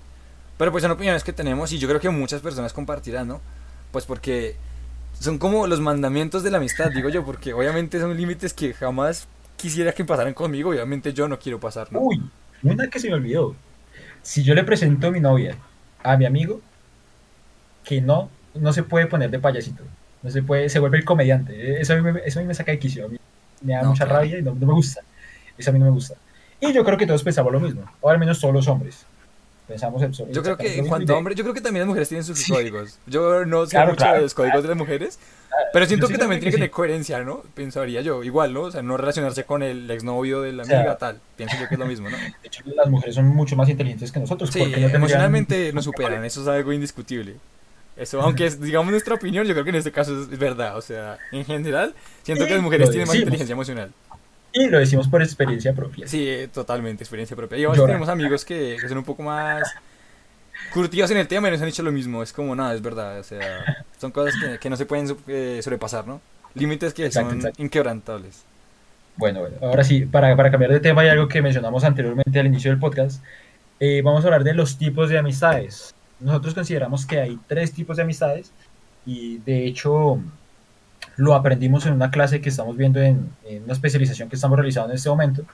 [0.58, 3.40] pero pues son opiniones que tenemos y yo creo que muchas personas compartirán, ¿no?
[3.90, 4.56] Pues porque
[5.20, 9.28] son como los mandamientos de la amistad, digo yo, porque obviamente son límites que jamás
[9.56, 12.00] quisiera que pasaran conmigo, obviamente yo no quiero pasar, ¿no?
[12.00, 12.20] Uy,
[12.62, 13.56] una que se me olvidó.
[14.22, 15.56] Si yo le presento a mi novia
[16.02, 16.62] a mi amigo,
[17.84, 19.84] que no, no se puede poner de payasito.
[20.22, 21.80] No se puede, se vuelve el comediante.
[21.80, 23.06] Eso a mí me, eso a mí me saca de quicio.
[23.06, 23.16] A mí
[23.62, 24.20] me da No, mucha claro.
[24.20, 25.00] rabia y no, no me gusta.
[25.56, 26.14] Eso a mí no me gusta.
[26.60, 29.06] Y yo creo que todos pensamos lo mismo, o al menos todos los hombres.
[29.70, 32.08] Pensamos en- Yo creo que en cuanto a hombres, yo creo que también las mujeres
[32.08, 32.50] tienen sus Sí.
[32.52, 32.98] códigos.
[33.06, 35.20] Yo no sé Claro, mucho claro, de los códigos de las mujeres,
[35.72, 36.58] pero siento que también que tiene que sí.
[36.58, 37.44] tener coherencia, ¿no?
[37.54, 38.24] Pensaría yo.
[38.24, 38.62] Igual, ¿no?
[38.62, 41.20] O sea, no relacionarse con el exnovio de la O sea, amiga, tal.
[41.36, 42.16] Pienso yo que es lo mismo, ¿no?
[42.16, 44.50] De hecho, las mujeres son mucho más inteligentes que nosotros.
[44.50, 47.36] Sí, porque no emocionalmente nos superan, eso es algo indiscutible.
[47.96, 50.76] Eso, aunque es, digamos, nuestra opinión, yo creo que en este caso es, verdad.
[50.78, 53.92] O sea, en general, siento que las mujeres tienen más inteligencia emocional.
[54.52, 56.06] Y lo decimos por experiencia propia.
[56.06, 57.58] Sí, totalmente, experiencia propia.
[57.58, 57.76] Llora.
[57.76, 59.62] que tenemos amigos que, que son un poco más
[60.72, 62.22] curtidos en el tema y nos han dicho lo mismo.
[62.22, 63.18] Es como, nada, es verdad.
[63.18, 66.20] O sea, son cosas que, que no se pueden eh, sobrepasar, ¿no?
[66.54, 67.62] Límites que Exacto, son exacto.
[67.62, 68.44] inquebrantables.
[69.16, 72.46] Bueno, bueno, ahora sí, para, para cambiar de tema, hay algo que mencionamos anteriormente al
[72.46, 73.22] inicio del podcast.
[73.78, 75.94] Eh, vamos a hablar de los tipos de amistades.
[76.18, 78.52] Nosotros consideramos que hay tres tipos de amistades
[79.06, 80.20] y de hecho
[81.20, 84.90] lo aprendimos en una clase que estamos viendo en, en una especialización que estamos realizando
[84.90, 85.44] en este momento,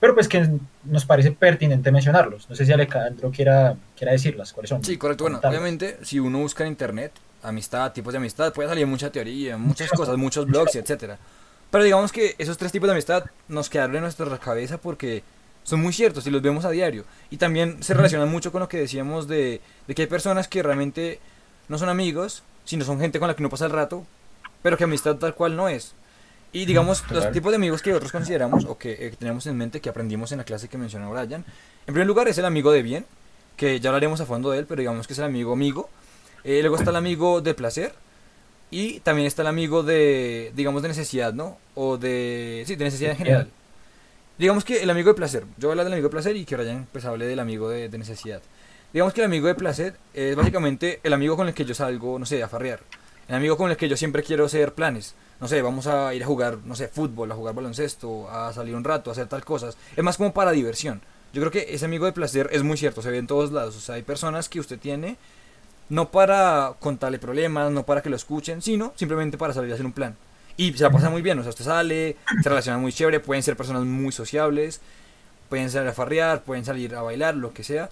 [0.00, 0.48] pero pues que
[0.84, 2.48] nos parece pertinente mencionarlos.
[2.48, 4.82] No sé si Alejandro quiera, quiera decirlas, cuáles son.
[4.82, 5.24] Sí, correcto.
[5.24, 9.58] Bueno, obviamente, si uno busca en internet amistad, tipos de amistad, puede salir mucha teoría,
[9.58, 11.18] muchas cosas, muchos blogs, etcétera.
[11.70, 15.22] Pero digamos que esos tres tipos de amistad nos quedaron en nuestra cabeza porque
[15.64, 17.04] son muy ciertos y los vemos a diario.
[17.28, 20.62] Y también se relacionan mucho con lo que decíamos de, de que hay personas que
[20.62, 21.20] realmente
[21.68, 24.06] no son amigos, sino son gente con la que uno pasa el rato,
[24.62, 25.94] pero que amistad tal cual no es.
[26.52, 27.32] Y digamos, los Total.
[27.32, 30.38] tipos de amigos que otros consideramos o que eh, tenemos en mente, que aprendimos en
[30.38, 31.44] la clase que mencionó Brian,
[31.86, 33.06] en primer lugar es el amigo de bien,
[33.56, 35.88] que ya hablaremos a fondo de él, pero digamos que es el amigo amigo.
[36.44, 37.92] Eh, luego está el amigo de placer.
[38.72, 41.58] Y también está el amigo de, digamos, de necesidad, ¿no?
[41.74, 43.50] O de, sí, de necesidad en general.
[44.38, 45.44] Digamos que el amigo de placer.
[45.58, 47.68] Yo voy a hablar del amigo de placer y que Brian pues hable del amigo
[47.68, 48.40] de, de necesidad.
[48.92, 52.18] Digamos que el amigo de placer es básicamente el amigo con el que yo salgo,
[52.18, 52.80] no sé, a farrear.
[53.30, 55.14] El amigo con el que yo siempre quiero hacer planes.
[55.40, 58.74] No sé, vamos a ir a jugar, no sé, fútbol, a jugar baloncesto, a salir
[58.74, 59.76] un rato, a hacer tal cosas.
[59.94, 61.00] Es más como para diversión.
[61.32, 63.76] Yo creo que ese amigo de placer es muy cierto, se ve en todos lados.
[63.76, 65.16] O sea, hay personas que usted tiene
[65.90, 69.86] no para contarle problemas, no para que lo escuchen, sino simplemente para salir a hacer
[69.86, 70.16] un plan.
[70.56, 73.44] Y se la pasa muy bien, o sea, usted sale, se relaciona muy chévere, pueden
[73.44, 74.80] ser personas muy sociables,
[75.48, 77.90] pueden salir a farrear, pueden salir a bailar, lo que sea.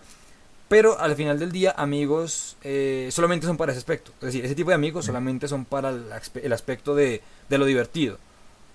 [0.68, 4.11] Pero al final del día, amigos eh, solamente son para ese aspecto.
[4.20, 7.59] Es decir, ese tipo de amigos solamente son para el, aspe- el aspecto de, de
[7.59, 8.18] lo divertido.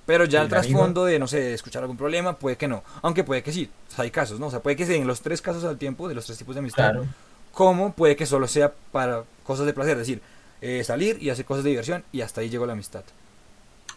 [0.07, 2.83] Pero ya el, El amigo- trasfondo de, no sé, escuchar algún problema, puede que no.
[3.03, 3.69] Aunque puede que sí.
[3.91, 4.47] O sea, hay casos, ¿no?
[4.47, 6.55] O sea, puede que se den los tres casos al tiempo de los tres tipos
[6.55, 7.05] de amistad Claro.
[7.53, 10.21] como puede que solo sea para cosas de placer, es decir,
[10.61, 13.03] eh, salir y hacer cosas de diversión y hasta ahí llegó la amistad.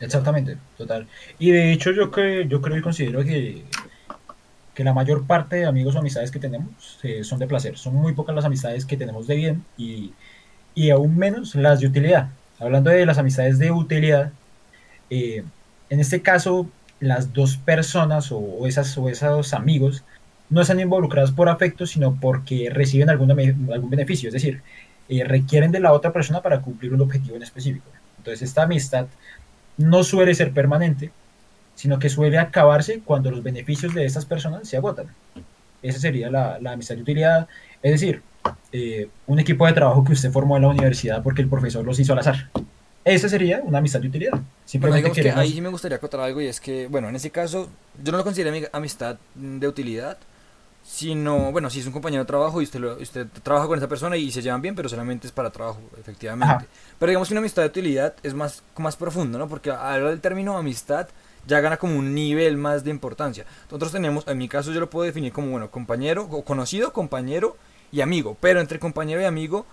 [0.00, 1.08] Exactamente, total.
[1.38, 3.64] Y de hecho yo, cre- yo creo y considero que,
[4.76, 7.78] que la mayor parte de amigos o amistades que tenemos eh, son de placer.
[7.78, 10.12] Son muy pocas las amistades que tenemos de bien y,
[10.74, 12.28] y aún menos las de utilidad.
[12.60, 14.32] Hablando de las amistades de utilidad,
[15.08, 15.42] eh,
[15.88, 16.68] en este caso
[17.00, 20.04] las dos personas o, esas, o esos amigos
[20.50, 23.34] no están involucradas por afecto, sino porque reciben alguna
[23.72, 24.28] algún beneficio.
[24.28, 24.60] Es decir,
[25.08, 27.86] eh, requieren de la otra persona para cumplir un objetivo en específico.
[28.18, 29.06] Entonces esta amistad
[29.78, 31.10] no suele ser permanente,
[31.76, 35.06] sino que suele acabarse cuando los beneficios de estas personas se agotan.
[35.82, 37.46] Esa sería la, la amistad de utilidad.
[37.82, 38.22] Es decir,
[38.72, 42.00] eh, un equipo de trabajo que usted formó en la universidad porque el profesor los
[42.00, 42.50] hizo al azar.
[43.04, 44.32] Esa sería una amistad de utilidad.
[44.32, 45.38] Bueno, Simplemente que queremos...
[45.38, 47.68] ahí sí me gustaría acotar algo y es que, bueno, en ese caso
[48.02, 50.18] yo no lo considero ami- amistad de utilidad,
[50.84, 53.86] sino, bueno, si es un compañero de trabajo y usted, lo- usted trabaja con esa
[53.88, 56.54] persona y se llevan bien, pero solamente es para trabajo, efectivamente.
[56.54, 56.66] Ajá.
[56.98, 59.46] Pero digamos que una amistad de utilidad es más, más profundo, ¿no?
[59.48, 61.08] Porque a hablar del término amistad
[61.46, 63.44] ya gana como un nivel más de importancia.
[63.64, 67.56] Nosotros tenemos, en mi caso yo lo puedo definir como, bueno, compañero, o conocido, compañero
[67.92, 69.64] y amigo, pero entre compañero y amigo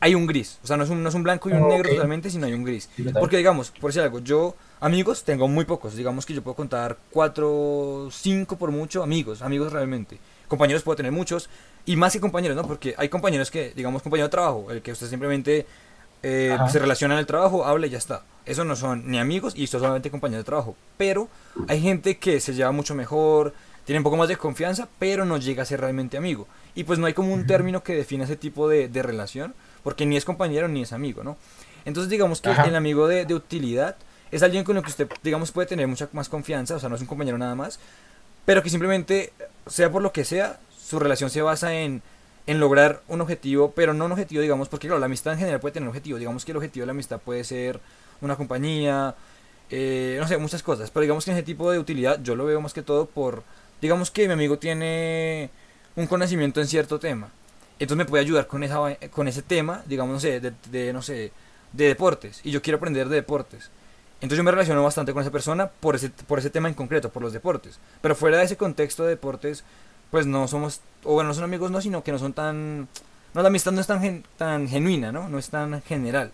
[0.00, 1.70] hay un gris, o sea, no es un, no es un blanco y un Ok.
[1.70, 2.88] negro totalmente, sino hay un gris.
[3.18, 6.96] Porque digamos, por decir algo, yo amigos tengo muy pocos, digamos que yo puedo contar
[7.10, 10.18] cuatro, cinco por mucho amigos, amigos realmente.
[10.46, 11.50] Compañeros puedo tener muchos
[11.84, 12.62] y más que compañeros, ¿no?
[12.62, 15.66] Porque hay compañeros que, digamos, compañero de trabajo, el que usted simplemente
[16.22, 18.22] eh, se relaciona en el trabajo, habla y ya está.
[18.46, 20.76] Eso no son ni amigos y son solamente compañeros de trabajo.
[20.96, 21.28] Pero
[21.68, 23.54] hay gente que se lleva mucho mejor,
[23.84, 26.46] tiene un poco más de confianza, pero no llega a ser realmente amigo.
[26.74, 30.06] Y pues no hay como un término que define ese tipo de, de relación, porque
[30.06, 31.36] ni es compañero ni es amigo, ¿no?
[31.84, 32.64] Entonces digamos que Ajá.
[32.64, 33.96] el amigo de, de utilidad
[34.30, 36.96] es alguien con el que usted, digamos, puede tener mucha más confianza, o sea, no
[36.96, 37.80] es un compañero nada más,
[38.44, 39.32] pero que simplemente,
[39.66, 42.02] sea por lo que sea, su relación se basa en,
[42.48, 45.60] en lograr un objetivo, pero no un objetivo, digamos, porque claro, la amistad en general
[45.60, 47.78] puede tener un objetivo, digamos que el objetivo de la amistad puede ser
[48.22, 49.14] una compañía,
[49.68, 52.58] eh, no sé, muchas cosas, pero digamos que ese tipo de utilidad yo lo veo
[52.62, 53.42] más que todo por,
[53.82, 55.50] digamos que mi amigo tiene
[55.94, 57.28] un conocimiento en cierto tema,
[57.78, 61.02] entonces me puede ayudar con esa con ese tema, digamos, no sé, de, de, no
[61.02, 61.32] sé,
[61.74, 63.70] de deportes y yo quiero aprender de deportes.
[64.20, 67.10] Entonces yo me relaciono bastante con esa persona por ese, por ese tema en concreto,
[67.10, 67.78] por los deportes.
[68.00, 69.62] Pero fuera de ese contexto de deportes,
[70.10, 72.88] pues no somos, o bueno, no son amigos, no, sino que no son tan,
[73.34, 75.28] no, la amistad no es tan, tan genuina, ¿no?
[75.28, 76.32] No es tan general.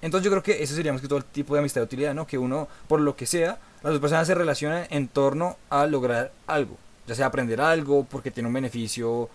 [0.00, 2.14] Entonces yo creo que ese sería más que todo el tipo de amistad de utilidad,
[2.14, 2.26] ¿no?
[2.26, 6.32] Que uno, por lo que sea, las dos personas se relacionan en torno a lograr
[6.46, 6.76] algo.
[7.06, 9.28] Ya sea aprender algo, porque tiene un beneficio,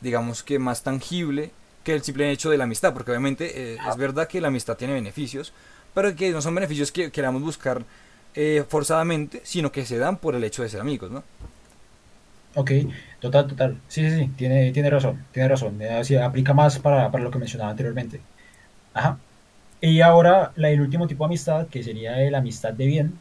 [0.00, 1.50] digamos que más tangible
[1.82, 2.92] que el simple hecho de la amistad.
[2.92, 5.52] Porque obviamente eh, es verdad que la amistad tiene beneficios,
[5.92, 7.84] pero que no son beneficios que queramos buscar
[8.34, 11.24] eh, forzadamente, sino que se dan por el hecho de ser amigos, ¿no?
[12.54, 12.70] Ok,
[13.20, 13.80] total, total.
[13.88, 15.80] Sí, sí, sí, tiene, tiene razón, tiene razón.
[15.82, 18.20] Así aplica más para, para lo que mencionaba anteriormente.
[18.94, 19.18] Ajá.
[19.80, 23.18] Y ahora la, el último tipo de amistad, que sería la amistad de bien,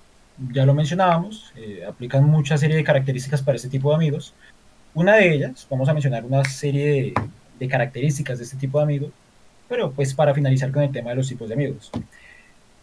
[0.52, 4.34] ya lo mencionábamos, eh, aplican mucha serie de características para este tipo de amigos.
[4.94, 7.14] Una de ellas, vamos a mencionar una serie de,
[7.60, 9.12] de características de este tipo de amigos,
[9.70, 11.90] pero pues para finalizar con el tema de los tipos de amigos.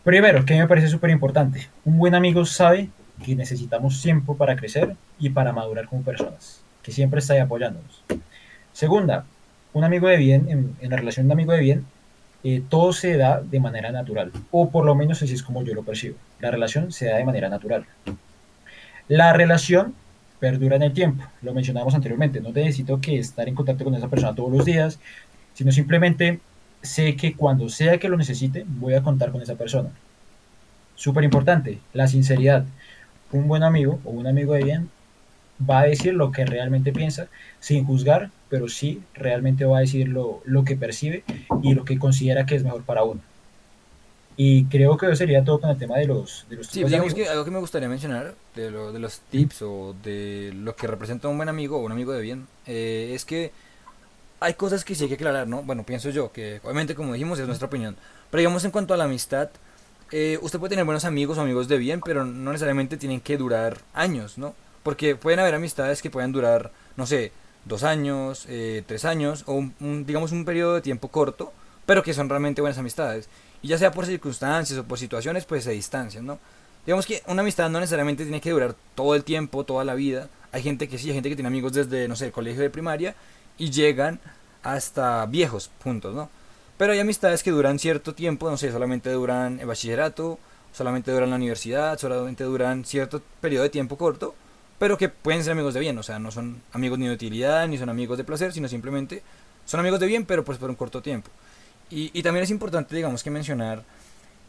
[0.03, 2.89] Primero, que me parece súper importante, un buen amigo sabe
[3.25, 8.05] que necesitamos tiempo para crecer y para madurar como personas, que siempre está apoyándonos.
[8.73, 9.25] Segunda,
[9.73, 11.87] un amigo de bien, en, la relación de un amigo de bien,
[12.45, 15.75] eh, todo se da de manera natural, o por lo menos así es como yo
[15.75, 16.17] lo percibo.
[16.41, 17.85] La relación se da de manera natural.
[19.09, 19.95] La relación
[20.39, 24.09] perdura en el tiempo, lo mencionamos anteriormente, no necesito que estar en contacto con esa
[24.09, 25.01] persona todos los días,
[25.55, 26.41] sino simplemente
[26.83, 29.91] sé que cuando sea que lo necesite, voy a contar con esa persona.
[30.95, 32.65] Súper importante, la sinceridad.
[33.33, 34.91] Un buen amigo o un amigo de bien
[35.69, 37.29] va a decir lo que realmente piensa
[37.61, 41.25] sin juzgar pero sí realmente va a decir lo, lo, que percibe
[41.62, 43.21] y lo que considera que es mejor para uno.
[44.37, 47.12] Y creo que eso sería todo con el tema de los, de los Sí, digamos
[47.12, 50.87] que algo que me gustaría mencionar de, lo, de los tips o de lo que
[50.87, 53.51] representa un buen amigo o un amigo de bien eh, es que
[54.41, 55.62] hay cosas que sí hay que aclarar, ¿no?
[55.62, 57.97] Bueno, pienso yo que obviamente como dijimos es nuestra opinión,
[58.31, 59.51] pero digamos en cuanto a la amistad,
[60.11, 63.37] eh, usted puede tener buenos amigos o amigos de bien, pero no necesariamente tienen que
[63.37, 64.55] durar años, ¿no?
[64.83, 67.33] Porque pueden haber amistades que puedan durar, no sé,
[67.64, 71.53] dos años, eh, tres años, o un, digamos un periodo de tiempo corto,
[71.85, 73.29] pero que son realmente buenas amistades.
[73.61, 76.38] Y ya sea por circunstancias o por situaciones, pues se distancian, ¿no?
[76.87, 80.29] Digamos que una amistad no necesariamente tiene que durar todo el tiempo, toda la vida.
[80.53, 82.71] Hay gente que sí, hay gente que tiene amigos desde, no sé, el colegio de
[82.71, 83.14] primaria
[83.59, 84.21] y llegan
[84.62, 86.31] hasta viejos juntos, ¿no?
[86.79, 90.38] Pero hay amistades que duran cierto tiempo, no sé, solamente duran el bachillerato,
[90.73, 94.35] solamente duran la universidad, solamente duran cierto periodo de tiempo corto
[94.79, 97.67] pero que pueden ser amigos de bien, o sea, no son amigos ni de utilidad,
[97.67, 99.23] ni son amigos de placer, sino simplemente
[99.67, 101.31] son amigos de bien, pero pues por un corto tiempo.
[101.91, 103.83] Y, y también es importante, digamos, que mencionar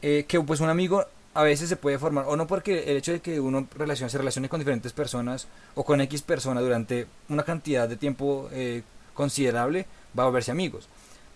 [0.02, 3.12] eh, que pues un amigo a veces se puede formar, o no porque el hecho
[3.12, 7.44] de que uno relacione, se relacione con diferentes personas o con X personas durante una
[7.44, 9.86] cantidad de tiempo eh, considerable,
[10.18, 10.88] va a volverse amigos.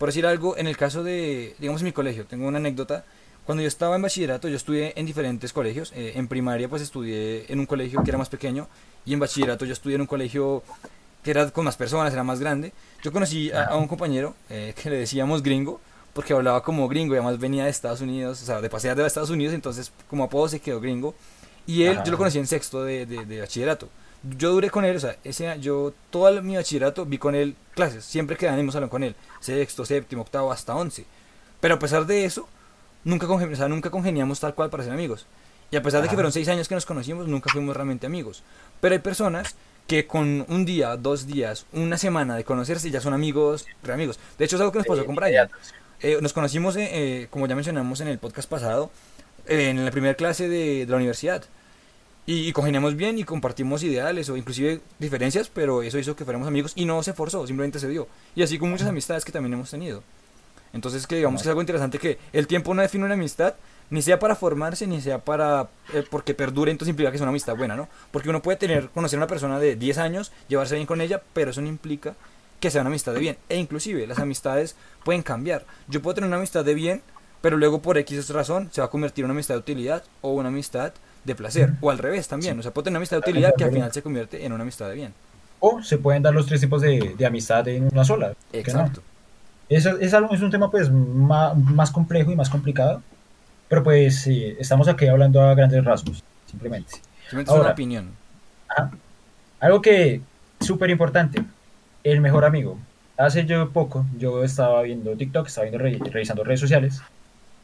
[0.03, 3.05] Por decir algo, en el caso de, digamos, mi colegio, tengo una anécdota
[3.45, 5.93] cuando yo estaba en bachillerato, yo estudié en diferentes colegios.
[5.95, 8.67] Eh, en primaria, pues estudié en un colegio que era más pequeño.
[9.05, 10.61] Y en bachillerato, yo estudié en un colegio
[11.23, 12.73] que era con más personas, era más grande.
[13.01, 15.79] Yo conocí a, un compañero eh, que le decíamos gringo,
[16.11, 19.07] porque hablaba como gringo y además venía de Estados Unidos, o sea, de pasear de
[19.07, 21.15] Estados Unidos, entonces como apodo se quedó gringo.
[21.65, 23.87] Y él, yo lo conocí en sexto de, de, de, bachillerato.
[24.23, 28.05] Yo duré con él, o sea, ese, yo todo mi bachillerato vi con él clases,
[28.05, 31.05] siempre que en salón con él, sexto, séptimo, octavo, hasta once.
[31.59, 32.47] Pero a pesar de eso,
[33.03, 33.27] nunca,
[33.67, 35.25] nunca congeniamos tal cual para ser amigos.
[35.71, 38.43] Y a pesar de que fueron seis años que nos conocimos, nunca fuimos realmente amigos.
[38.79, 39.55] Pero hay personas
[39.87, 44.19] que con un día, dos días, una semana de conocerse ya son amigos, re amigos.
[44.37, 45.49] De hecho, es algo que nos pasó con Brian.
[45.99, 48.91] Eh, nos conocimos, eh, eh, como ya mencionamos en el podcast pasado,
[49.47, 51.43] en la primera clase de, la universidad.
[52.25, 56.47] Y, y, congeniamos bien y compartimos ideales o inclusive diferencias, pero eso hizo que fuéramos
[56.47, 58.07] amigos y no se forzó, simplemente se dio.
[58.33, 60.03] Y así con muchas amistades que también hemos tenido.
[60.73, 63.53] Entonces, que digamos que es algo interesante que el tiempo no define una amistad,
[63.91, 67.29] ni sea para formarse, ni sea para eh, porque perdure, entonces implica que es una
[67.29, 67.87] amistad buena, ¿no?
[68.11, 71.21] Porque uno puede tener, conocer a una persona de 10 años, llevarse bien con ella,
[71.33, 72.15] pero eso no implica
[72.59, 73.37] que sea una amistad de bien.
[73.49, 75.65] E inclusive las amistades pueden cambiar.
[75.87, 77.03] Yo puedo tener una amistad de bien,
[77.41, 80.31] pero luego por X razón se va a convertir en una amistad de utilidad o
[80.31, 81.73] una amistad de placer.
[81.81, 82.57] O al revés también.
[82.59, 84.63] O sea, puede tener una amistad de utilidad que al final se convierte en una
[84.63, 85.13] amistad de bien.
[85.59, 88.33] O se pueden dar los tres tipos de, de amistad en una sola.
[88.51, 89.01] Exacto.
[89.69, 93.01] Eso es, algo, es un tema pues más, más, complejo y más complicado,
[93.69, 96.93] pero pues sí, estamos aquí hablando a grandes rasgos, simplemente.
[97.21, 98.11] Simplemente Ahora, es una opinión.
[99.59, 100.21] algo que
[100.59, 101.43] súper importante,
[102.03, 102.77] el mejor amigo.
[103.17, 107.01] Hace yo poco, yo estaba viendo TikTok, estaba viendo, revisando redes sociales,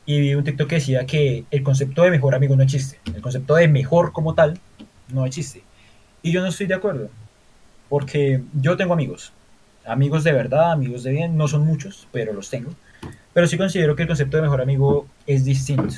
[0.05, 2.99] y vi un TikTok que decía que el concepto de mejor amigo no existe.
[3.05, 4.59] El concepto de mejor como tal
[5.09, 5.63] no existe.
[6.21, 7.09] Y yo no estoy de acuerdo,
[7.87, 9.31] porque yo tengo amigos,
[9.85, 12.71] amigos de verdad, amigos de bien, no son muchos, pero los tengo.
[13.33, 15.95] pero sí considero que el concepto de mejor amigo es distinto.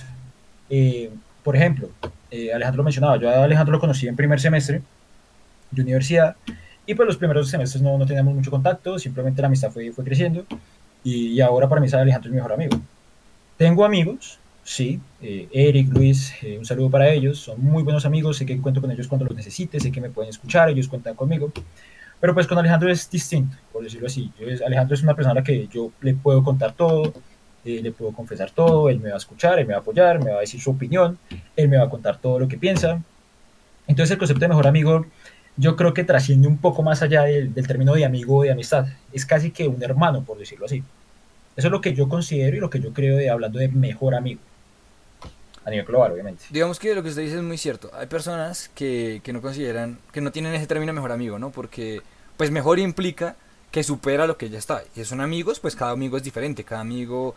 [0.70, 1.10] Eh,
[1.44, 1.90] por ejemplo,
[2.30, 4.82] eh, Alejandro lo mencionaba, yo a Alejandro lo conocí en primer semestre
[5.72, 6.36] de universidad
[6.86, 10.04] y pues los primeros semestres no, no teníamos mucho contacto, simplemente la amistad fue, fue
[10.04, 10.46] creciendo
[11.04, 12.80] y, y ahora para mí Alejandro es mi mejor amigo.
[13.58, 18.38] Tengo amigos, sí, eh, Eric, Luis, eh, un saludo para ellos, son muy buenos amigos,
[18.38, 21.16] sé que cuento con ellos cuando los necesite, sé que me pueden escuchar, ellos cuentan
[21.16, 21.52] conmigo,
[22.20, 24.32] pero pues con Alejandro es distinto, por decirlo así.
[24.66, 27.14] Alejandro es una persona a la que yo le puedo contar todo,
[27.64, 30.24] eh, le puedo confesar todo, él me va a escuchar, él me va a apoyar,
[30.24, 31.18] me va a decir su opinión,
[31.56, 33.02] él me va a contar todo lo que piensa.
[33.88, 35.06] Entonces el concepto de mejor amigo
[35.58, 38.52] yo creo que trasciende un poco más allá del, del término de amigo o de
[38.52, 38.88] amistad.
[39.14, 40.84] Es casi que un hermano, por decirlo así.
[41.56, 44.16] Eso es lo que yo considero y lo que yo creo de hablando de mejor
[44.16, 44.42] amigo.
[45.64, 46.46] A nivel global, obviamente.
[46.50, 47.92] Digamos que lo que usted dice es muy cierto.
[47.94, 51.52] Hay personas que, que no consideran, que no tienen ese término mejor amigo, ¿no?
[51.52, 52.02] Porque,
[52.36, 53.36] pues mejor implica
[53.70, 54.84] que supera lo que ya está.
[54.96, 56.64] Y si son amigos, pues cada amigo es diferente.
[56.64, 57.36] Cada amigo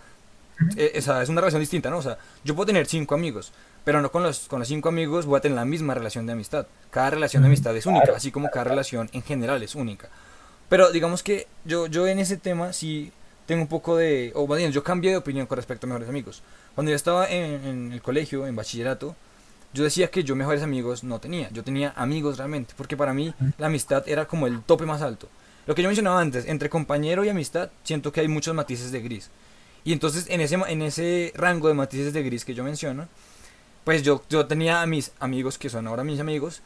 [0.77, 1.98] eh, esa es una relación distinta, ¿no?
[1.98, 3.53] O sea, yo puedo tener cinco amigos,
[3.85, 6.33] pero no con los, con los cinco amigos voy a tener la misma relación de
[6.33, 6.66] amistad.
[6.90, 10.09] Cada relación de amistad es única, así como cada relación en general es única.
[10.68, 13.12] Pero digamos que yo, yo en ese tema sí
[13.46, 14.33] tengo un poco de...
[14.35, 16.42] O más bien, yo cambié de opinión con respecto a mejores amigos.
[16.74, 19.16] Cuando yo estaba en, en el colegio, en bachillerato,
[19.74, 21.50] yo decía que yo mejores amigos no tenía.
[21.50, 25.28] Yo tenía amigos realmente, porque para mí la amistad era como el tope más alto.
[25.66, 29.00] Lo que yo mencionaba antes, entre compañero y amistad, siento que hay muchos matices de
[29.00, 29.30] gris.
[29.83, 33.09] Y entonces en ese, en ese rango de matices de gris que yo menciono,
[33.83, 36.62] pues yo, yo tenía a mis amigos que son ahora mis amigos.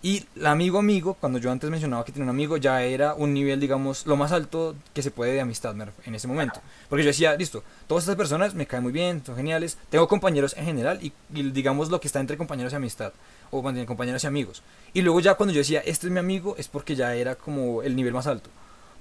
[0.00, 3.34] Y el amigo amigo, cuando yo antes mencionaba que tenía un amigo, ya era un
[3.34, 6.60] nivel, digamos, lo más alto que se puede de amistad en ese momento.
[6.88, 10.54] Porque yo decía, listo, todas estas personas me caen muy bien, son geniales, tengo compañeros
[10.56, 13.12] en general y, digamos lo que está entre compañeros y amistad,
[13.50, 14.62] o compañeros y amigos.
[14.94, 17.82] Y luego ya cuando yo decía, este es mi amigo, es porque ya era como
[17.82, 18.50] el nivel más alto.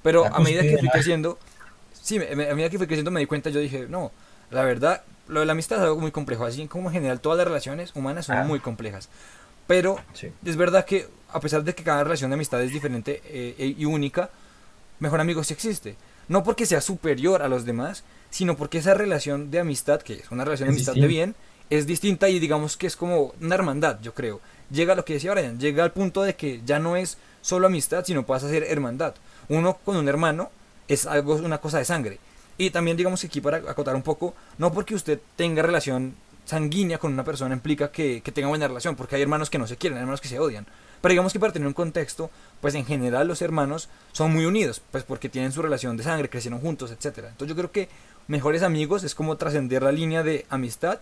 [0.01, 1.37] Pero a medida que fui creciendo,
[1.93, 4.11] sí, a medida que fui creciendo me di cuenta, yo dije, no,
[4.49, 7.37] la verdad, lo de la amistad es algo muy complejo, así como en general todas
[7.37, 9.09] las relaciones humanas son muy complejas.
[9.67, 9.99] Pero
[10.45, 13.85] es verdad que a pesar de que cada relación de amistad es diferente eh, y
[13.85, 14.29] única,
[14.99, 15.95] mejor amigo sí existe.
[16.27, 20.31] No porque sea superior a los demás, sino porque esa relación de amistad, que es
[20.31, 21.35] una relación de amistad de bien,
[21.69, 24.39] es distinta y digamos que es como una hermandad, yo creo.
[24.71, 27.67] Llega a lo que decía Brian, llega al punto de que ya no es solo
[27.67, 29.15] amistad, sino pasa a ser hermandad.
[29.49, 30.49] Uno con un hermano
[30.87, 32.19] es algo, una cosa de sangre.
[32.57, 36.15] Y también digamos que aquí para acotar un poco, no porque usted tenga relación
[36.47, 39.67] sanguínea con una persona implica que, que, tenga buena relación, porque hay hermanos que no
[39.67, 40.65] se quieren, hay hermanos que se odian.
[41.01, 42.31] Pero digamos que para tener un contexto,
[42.61, 46.29] pues en general los hermanos son muy unidos, pues porque tienen su relación de sangre,
[46.29, 47.17] crecieron juntos, etc.
[47.29, 47.89] Entonces yo creo que
[48.27, 50.99] mejores amigos es como trascender la línea de amistad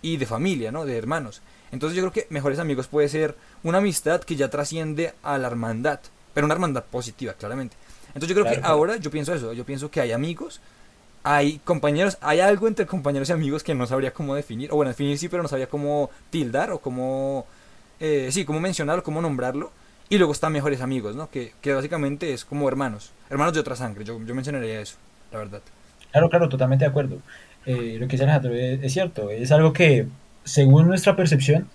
[0.00, 0.86] y de familia, ¿no?
[0.86, 1.42] De hermanos.
[1.70, 5.48] Entonces yo creo que mejores amigos puede ser una amistad que ya trasciende a la
[5.48, 6.00] hermandad,
[6.32, 7.76] pero una hermandad positiva, claramente.
[8.14, 10.60] Entonces yo creo que ahora yo pienso eso, yo pienso que hay amigos,
[11.22, 14.90] hay compañeros, hay algo entre compañeros y amigos que no sabría cómo definir, o bueno,
[14.90, 17.46] definir sí, pero no sabría cómo tildar o cómo,
[18.00, 19.72] eh, sí, cómo mencionarlo, cómo nombrarlo.
[20.10, 21.30] Y luego están mejores amigos, ¿no?
[21.30, 24.96] Que, que básicamente es como hermanos, hermanos de otra sangre, yo, yo mencionaría eso,
[25.32, 25.62] la verdad.
[26.10, 27.18] Claro, claro, totalmente de acuerdo.
[27.66, 30.08] Eh, lo que dice Alejandro es, cierto, es algo que,
[30.44, 31.68] según nuestra percepción,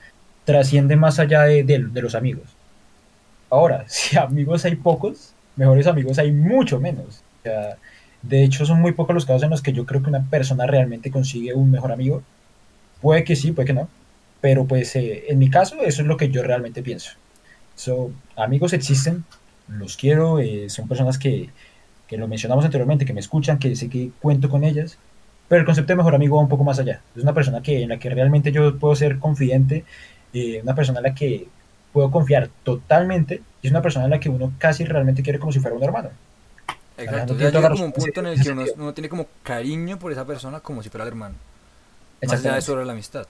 [0.46, 2.58] trasciende más allá de, de, de los amigos.
[3.50, 7.24] Ahora, si amigos hay pocos, mejores amigos hay mucho menos.
[7.40, 7.78] O sea,
[8.24, 10.66] de hecho, son muy pocos los casos en los que yo creo que una persona
[10.66, 12.24] realmente consigue un mejor amigo.
[13.02, 13.90] Puede que sí, puede que no.
[14.42, 17.12] Pero pues eh, en mi caso, eso es lo que yo realmente pienso.
[17.76, 19.26] So, amigos existen,
[19.68, 21.50] los quiero, eh, son personas que,
[22.08, 24.98] que lo mencionamos anteriormente, que me escuchan, que sé que cuento con ellas.
[25.50, 27.02] Pero el concepto de mejor amigo va un poco más allá.
[27.16, 29.84] Es una persona que, en la que realmente yo puedo ser confidente,
[30.34, 31.48] eh, una persona en la que
[31.92, 35.52] puedo confiar totalmente y es una persona en la que uno casi realmente quiere como
[35.52, 36.10] si fuera un hermano.
[36.98, 40.26] Exacto, ya llega como un punto en el que uno, tiene como cariño por esa
[40.26, 41.36] persona como si fuera el hermano.
[42.22, 43.28] Más allá de sobre la amistad.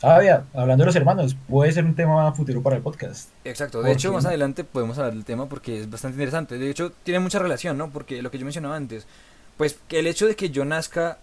[0.00, 3.30] Ah, ya, hablando de los hermanos, puede ser un tema futuro para el podcast.
[3.44, 6.56] Exacto, de hecho más adelante podemos hablar del tema porque es bastante interesante.
[6.56, 7.90] De hecho, tiene mucha relación, ¿no?
[7.90, 9.06] Porque lo que yo mencionaba antes,
[9.56, 11.18] pues que el hecho de que yo nazca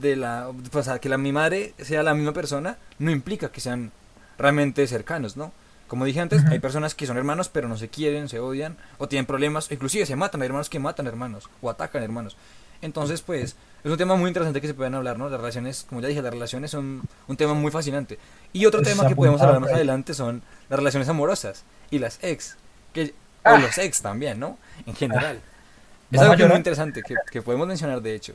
[0.00, 3.60] de la, o sea, que la, mi madre sea la misma persona, no implica que
[3.60, 3.92] sean
[4.38, 5.52] realmente cercanos, ¿no?
[5.88, 9.08] Como dije antes, hay personas que son hermanos pero no se quieren, se odian o
[9.08, 12.36] tienen problemas, inclusive se matan, hay hermanos que matan hermanos o atacan hermanos.
[12.80, 15.28] Entonces, pues, es un tema muy interesante que se pueden hablar, ¿no?
[15.28, 18.18] Las relaciones, como ya dije, las relaciones son un tema muy fascinante.
[18.52, 22.56] Y otro tema que podemos hablar más adelante son las relaciones amorosas y las ex,
[22.92, 23.14] que,
[23.44, 23.58] o ah.
[23.58, 24.58] los ex también, ¿no?
[24.86, 25.40] En general.
[25.42, 26.06] Ah.
[26.12, 28.34] Es algo muy interesante que, que podemos mencionar, de hecho.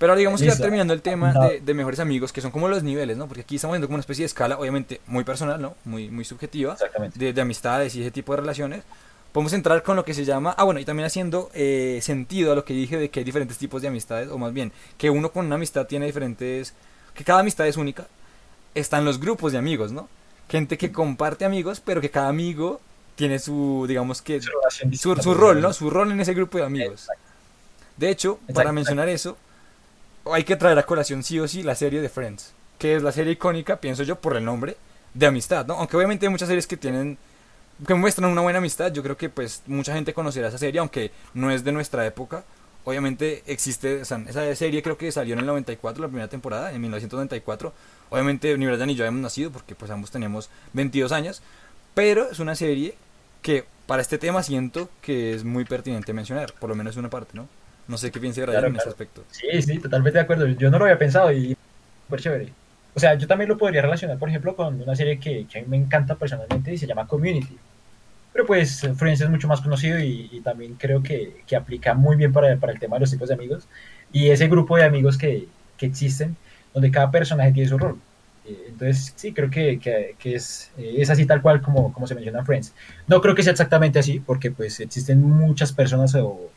[0.00, 3.18] Pero digamos que ya terminando el tema de, mejores amigos, que son como los niveles,
[3.18, 3.26] ¿no?
[3.26, 5.76] Porque aquí estamos viendo como una especie de escala, obviamente muy personal, ¿no?
[5.84, 6.74] Muy, muy subjetiva,
[7.16, 8.82] de, de, amistades y ese tipo de relaciones.
[9.30, 12.54] podemos entrar con lo que se llama, ah bueno, y también haciendo eh, sentido a
[12.54, 15.32] lo que dije de que hay diferentes tipos de amistades, o más bien, que uno
[15.32, 16.72] con una amistad tiene diferentes,
[17.12, 18.06] que cada amistad es única,
[18.74, 20.08] están los grupos de amigos, ¿no?
[20.48, 22.80] Gente que comparte amigos, pero que cada amigo
[23.16, 24.50] tiene su, digamos que, Su
[24.92, 25.60] su, su por rol.
[25.60, 25.74] ¿no?
[25.74, 27.02] Su rol en ese grupo de amigos.
[27.02, 27.22] Exacto.
[27.98, 29.36] De hecho, Exacto, para mencionar eso,
[30.26, 33.12] hay que traer a colación sí o sí la serie de Friends, que es la
[33.12, 34.76] serie icónica, pienso yo, por el nombre,
[35.14, 35.74] de amistad, ¿no?
[35.74, 37.18] Aunque obviamente hay muchas series que tienen
[37.86, 41.12] que muestran una buena amistad, yo creo que pues mucha gente conocerá esa serie, aunque
[41.34, 42.44] no es de nuestra época.
[42.84, 47.72] Obviamente existe, esa serie creo que salió en el 94, la primera temporada, en 1994.
[48.10, 51.42] Obviamente ni Brian ni yo habíamos nacido porque pues ambos teníamos 22 años,
[51.94, 52.94] pero es una serie
[53.42, 57.32] que para este tema siento que es muy pertinente mencionar, por lo menos una parte,
[57.34, 57.48] ¿no?
[57.90, 59.24] No sé qué piensa Brian Claro, en ese aspecto.
[59.30, 60.46] Sí, sí, totalmente de acuerdo.
[60.48, 61.56] Yo no lo había pensado y
[62.06, 62.52] súper chévere.
[62.94, 65.62] O sea, yo también lo podría relacionar, por ejemplo, con una serie que, que a
[65.62, 67.56] mí me encanta personalmente y se llama Community.
[68.32, 72.16] Pero pues Friends es mucho más conocido y, y también creo que, que aplica muy
[72.16, 73.68] bien para, para el tema de los tipos de amigos
[74.12, 76.36] y ese grupo de amigos que, que existen,
[76.74, 77.98] donde cada personaje tiene su rol.
[78.44, 82.06] Eh, Entonces, sí, creo que, que, que es, eh, es así tal cual como, como
[82.06, 82.74] se menciona en Friends.
[83.08, 86.50] No creo que sea exactamente así, porque pues existen muchas personas o,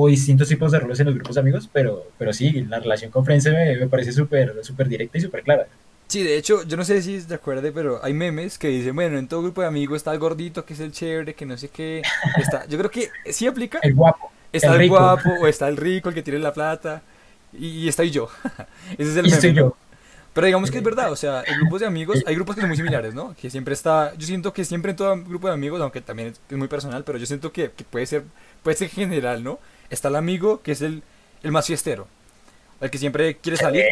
[0.00, 3.10] o distintos tipos de roles en los grupos de amigos, pero, pero sí, la relación
[3.10, 5.66] con Friends me, me parece súper súper directa y súper clara.
[6.06, 9.18] Sí, de hecho, yo no sé si te acuerdas, pero hay memes que dicen, bueno,
[9.18, 11.68] en todo grupo de amigos está el gordito, que es el chévere, que no sé
[11.68, 12.02] qué.
[12.36, 13.78] Está, yo creo que sí aplica.
[13.82, 14.32] El guapo.
[14.52, 14.98] Está el el, rico.
[14.98, 17.02] guapo, o está el rico, el que tiene la plata,
[17.52, 18.30] y, y estoy yo.
[18.98, 19.54] Ese es el Y meme.
[19.54, 19.76] yo.
[20.32, 22.68] Pero digamos que es verdad, o sea, en grupos de amigos, hay grupos que son
[22.68, 23.34] muy similares, ¿no?
[23.34, 26.40] Que siempre está, yo siento que siempre en todo grupo de amigos, aunque también es,
[26.48, 28.24] es muy personal, pero yo siento que, que puede ser,
[28.62, 29.58] puede ser general, ¿no?
[29.90, 31.02] Está el amigo que es el,
[31.42, 32.06] el más fiestero,
[32.80, 33.84] el que siempre quiere salir,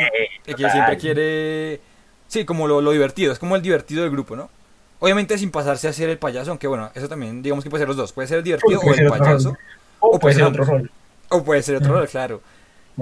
[0.47, 1.81] el que siempre quiere,
[2.29, 4.51] sí, como lo, lo divertido, es como el divertido del grupo, ¿no?
[4.99, 7.89] Obviamente sin pasarse a ser el payaso, aunque bueno, eso también, digamos que puede ser
[7.89, 9.57] los dos, puede ser el divertido o ser el payaso.
[10.01, 10.91] O puede ser otro rol.
[11.29, 12.41] o puede ser otro rol, claro.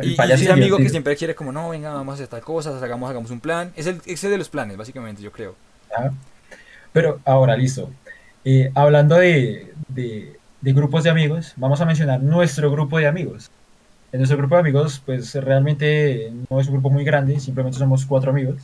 [0.01, 2.76] El Y, es amigo que siempre quiere como, no, venga, vamos a hacer tal cosa,
[2.82, 3.72] hagamos, hagamos un plan.
[3.76, 5.55] Es el ese de los planes, básicamente, yo creo.
[6.92, 7.90] Pero ahora, listo.
[8.45, 13.51] Eh, hablando de, de- de grupos de amigos, vamos a mencionar nuestro grupo de amigos.
[14.12, 18.07] En nuestro grupo de amigos, pues realmente no es un grupo muy grande, simplemente somos
[18.07, 18.62] cuatro amigos.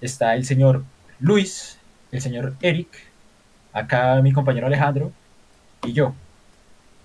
[0.00, 0.82] Está el señor
[1.20, 1.78] Luis,
[2.10, 2.88] el señor Eric,
[3.72, 5.12] acá mi compañero Alejandro
[5.84, 6.14] y yo.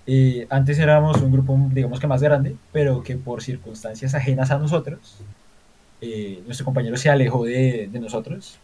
[0.08, 4.58] Eh, antes éramos un grupo, digamos que más grande, pero que por circunstancias ajenas a
[4.58, 5.18] nosotros,
[6.00, 8.58] eh, nuestro compañero se alejó de, de nosotros.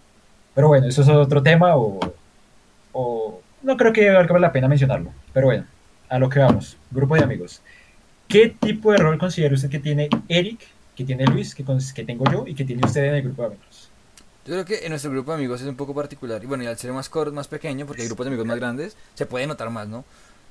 [0.56, 2.00] Pero bueno, eso es otro tema o,
[2.92, 5.12] o no creo que valga la pena mencionarlo.
[5.32, 5.66] Pero bueno,
[6.08, 7.62] a lo que vamos, grupo de amigos.
[8.28, 10.60] ¿Qué tipo de rol considera usted que tiene Eric,
[10.96, 13.48] que tiene Luis, que, que tengo yo y que tiene usted en el grupo de
[13.48, 13.90] amigos?
[14.44, 16.42] Yo creo que en nuestro grupo de amigos es un poco particular.
[16.42, 18.56] Y bueno, y al ser más corto, más pequeño, porque hay grupos de amigos más
[18.58, 20.04] grandes, se puede notar más, ¿no?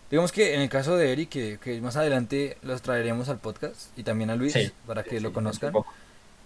[0.10, 3.98] Digamos que en el caso de Eric, que, que más adelante los traeremos al podcast,
[3.98, 5.68] y también a Luis, Sí, para que Sí, lo sí, conozcan.
[5.70, 5.92] un poco.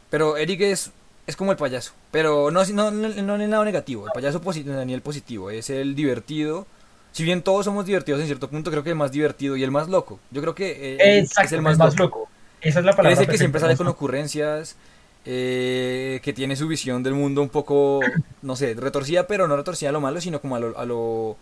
[0.09, 0.91] Pero Eric es,
[1.27, 1.93] es como el payaso.
[2.11, 4.05] Pero no, no, no, no en el lado negativo.
[4.07, 5.49] El payaso positivo, ni el positivo.
[5.51, 6.67] Es el divertido.
[7.11, 9.71] Si bien todos somos divertidos en cierto punto, creo que el más divertido y el
[9.71, 10.19] más loco.
[10.31, 11.95] Yo creo que eh, Exacto, es el más, loco.
[11.95, 12.29] loco.
[12.61, 13.13] Esa es la palabra.
[13.13, 14.77] es el que siempre sale con ocurrencias.
[15.25, 19.89] eh, que tiene su visión del mundo un poco, no sé, retorcida, pero no retorcida
[19.89, 21.39] a lo malo, sino como a lo, a lo,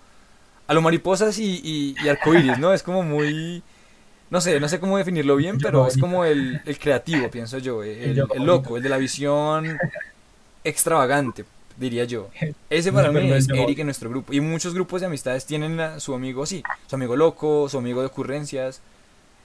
[0.68, 2.74] a lo mariposas y, y, y arcoíris, ¿no?
[2.74, 3.64] Es como muy,
[4.34, 7.84] no sé, no sé cómo definirlo bien, pero es como el, el creativo, pienso yo,
[7.86, 9.78] el, loco, el de la visión
[10.64, 11.46] extravagante,
[11.78, 12.30] diría yo.
[12.72, 14.34] Ese para mí es Eric en nuestro grupo.
[14.34, 18.02] Y muchos grupos de amistades tienen a su amigo así, su amigo loco, su amigo
[18.02, 18.82] de ocurrencias.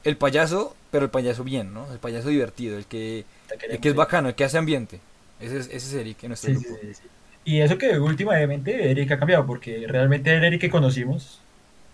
[0.04, 1.92] El payaso, pero el payaso bien, ¿no?
[1.92, 3.26] El payaso divertido, el que,
[3.68, 5.00] el que es bacano, el que hace ambiente.
[5.38, 6.80] Ese es, ese es Eric en nuestro Sí, sí, grupo.
[6.80, 7.02] sí, sí.
[7.44, 11.40] Y eso que últimamente Eric ha cambiado, porque realmente el Eric que conocimos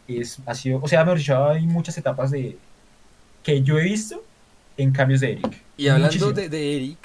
[0.06, 2.56] es, ha sido, o sea, mejor dicho, hay muchas etapas de
[3.44, 4.24] que yo he visto
[4.76, 5.62] en cambios de Eric.
[5.76, 6.98] Y hablando de, de Eric,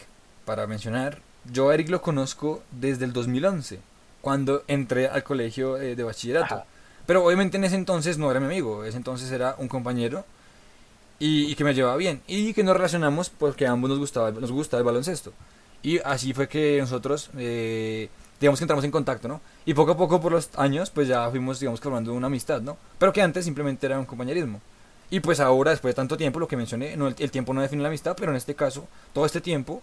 [0.46, 1.20] para mencionar,
[1.52, 3.80] yo a Eric lo conozco desde el 2011,
[4.22, 6.56] cuando entré al colegio eh, de bachillerato.
[6.56, 6.66] Ajá.
[7.06, 10.26] Pero obviamente en ese entonces no era mi amigo, ese entonces era un compañero
[11.18, 14.32] y, y que me llevaba bien y que nos relacionamos porque a ambos nos gustaba,
[14.32, 15.34] nos gusta el baloncesto.
[15.82, 18.10] Y así fue que nosotros, eh,
[18.40, 19.42] digamos que entramos en contacto, ¿no?
[19.66, 22.78] Y poco a poco por los años, pues ya fuimos, digamos, formando una amistad, ¿no?
[22.98, 24.62] Pero que antes simplemente era un compañerismo.
[25.10, 27.62] Y pues ahora, después de tanto tiempo, lo que mencioné, no, el, el tiempo no
[27.62, 29.82] define la amistad, pero en este caso, todo este tiempo,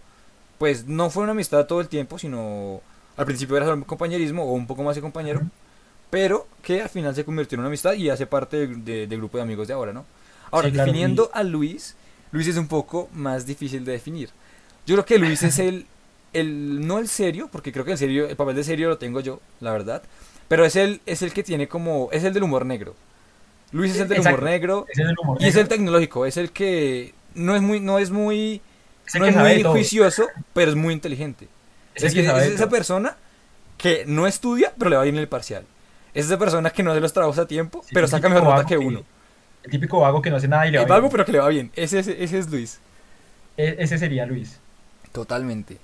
[0.59, 2.81] pues no fue una amistad todo el tiempo, sino
[3.17, 5.43] al principio era solo un compañerismo o un poco más de compañero,
[6.11, 9.19] pero que al final se convirtió en una amistad y hace parte de- de- del
[9.19, 10.05] grupo de amigos de ahora, ¿no?
[10.51, 11.97] Ahora, Sí, claro, definiendo a Luis,
[12.31, 14.31] Luis es un poco más difícil de definir.
[14.87, 15.87] Yo creo que Luis es el,
[16.33, 19.21] el, no el serio, porque creo que el serio, el papel de serio lo tengo
[19.21, 20.03] yo, la verdad,
[20.49, 22.95] pero es el, es el que tiene como, es el del humor negro.
[23.73, 24.87] Luis es el del humor negro.
[24.89, 27.99] Es el del humor Y es el tecnológico, es el que no es muy, no
[27.99, 28.61] es muy,
[29.07, 31.49] Es el no es muy juicioso, pero es muy inteligente.
[31.95, 32.21] Es el que
[32.55, 33.17] esa persona
[33.79, 35.65] que no estudia, pero le va bien en el parcial.
[36.15, 38.45] Es esa persona que no hace los trabajos a tiempo, Sí, pero el saca mejor
[38.45, 39.03] nota que uno.
[39.63, 41.13] El típico vago que no hace nada y le va Es vago, bien.
[41.13, 41.71] pero que le va bien.
[41.75, 42.79] Ese, ese, ese es Luis.
[43.57, 44.59] E- Ese sería Luis.
[45.13, 45.79] Totalmente.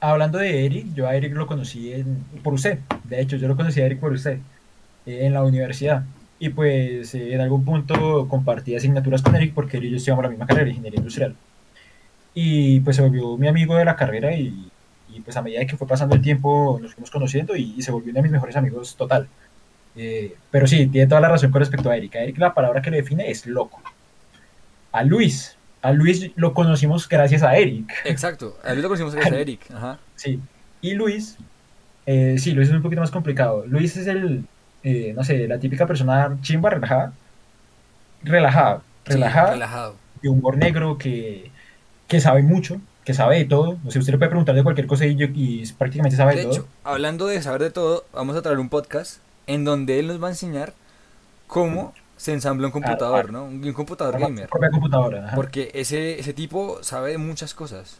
[0.00, 2.78] Hablando de Eric, yo a Eric lo conocí en- por usted.
[3.04, 4.38] De hecho, yo lo conocí a Eric por usted
[5.06, 6.04] eh, en la universidad.
[6.38, 10.22] Y pues eh, en algún punto compartí asignaturas con Eric porque él y yo estudiamos
[10.22, 11.34] la misma carrera, ingeniería industrial.
[12.34, 14.70] Y pues se volvió mi amigo de la carrera y,
[15.12, 17.90] y, pues a medida que fue pasando el tiempo nos fuimos conociendo y, y se
[17.90, 19.28] volvió uno de mis mejores amigos total.
[19.96, 22.14] Eh, pero sí, tiene toda la razón con respecto a Eric.
[22.14, 23.82] A Eric la palabra que le define es loco.
[24.92, 27.92] A Luis, a Luis lo conocimos gracias a Eric.
[28.04, 28.56] Exacto.
[28.62, 29.70] A Luis lo conocimos gracias a Eric.
[29.74, 29.98] Ajá.
[30.14, 30.40] Sí.
[30.80, 31.36] Y Luis,
[32.06, 33.66] eh, sí, Luis es un poquito más complicado.
[33.66, 34.44] Luis es el,
[34.90, 37.12] eh, no sé, la típica persona chimba, relajada.
[38.22, 39.94] Relajada, Sí, relajada, relajado.
[40.22, 41.50] de humor negro, que,
[42.08, 43.78] que sabe mucho, que sabe de todo.
[43.86, 46.44] O sea, usted le puede preguntar de cualquier cosa y, yo- y prácticamente sabe de,
[46.46, 46.66] De todo.
[46.84, 50.26] hablando de saber de todo, vamos a traer un podcast en donde él nos va
[50.28, 50.74] a enseñar
[51.46, 53.32] cómo se ensambla un computador, Armar.
[53.32, 53.44] ¿no?
[53.44, 54.48] Un, un computador gamer.
[54.48, 55.26] propia computadora.
[55.28, 55.36] ajá.
[55.36, 57.98] Porque ese, ese tipo sabe de muchas cosas.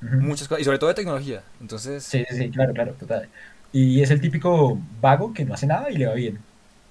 [0.00, 0.62] Muchas cosas.
[0.62, 1.42] Y sobre todo de tecnología.
[1.60, 3.28] Entonces, Sí, sí, sí, claro, claro, total.
[3.72, 6.38] Y es el típico vago que no hace nada y le va bien.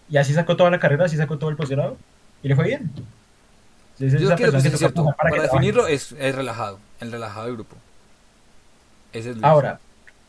[0.10, 1.98] Y así sacó toda la carrera, así sacó todo el posgrado
[2.44, 2.92] y le fue bien.
[4.00, 5.06] Es yo esa creo que que es cierto.
[5.18, 6.80] Para, definirlo es, es relajado.
[7.00, 7.76] El relajado del grupo.
[9.12, 9.38] Ese es.
[9.42, 9.80] Ahora,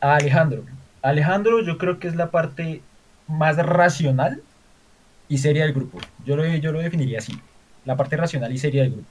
[0.00, 0.64] a Alejandro.
[1.02, 2.82] Alejandro yo creo que es la parte
[3.26, 4.42] más racional
[5.28, 5.98] y seria del grupo.
[6.24, 7.38] Yo lo, yo lo definiría así.
[7.84, 9.08] La parte racional y seria del grupo.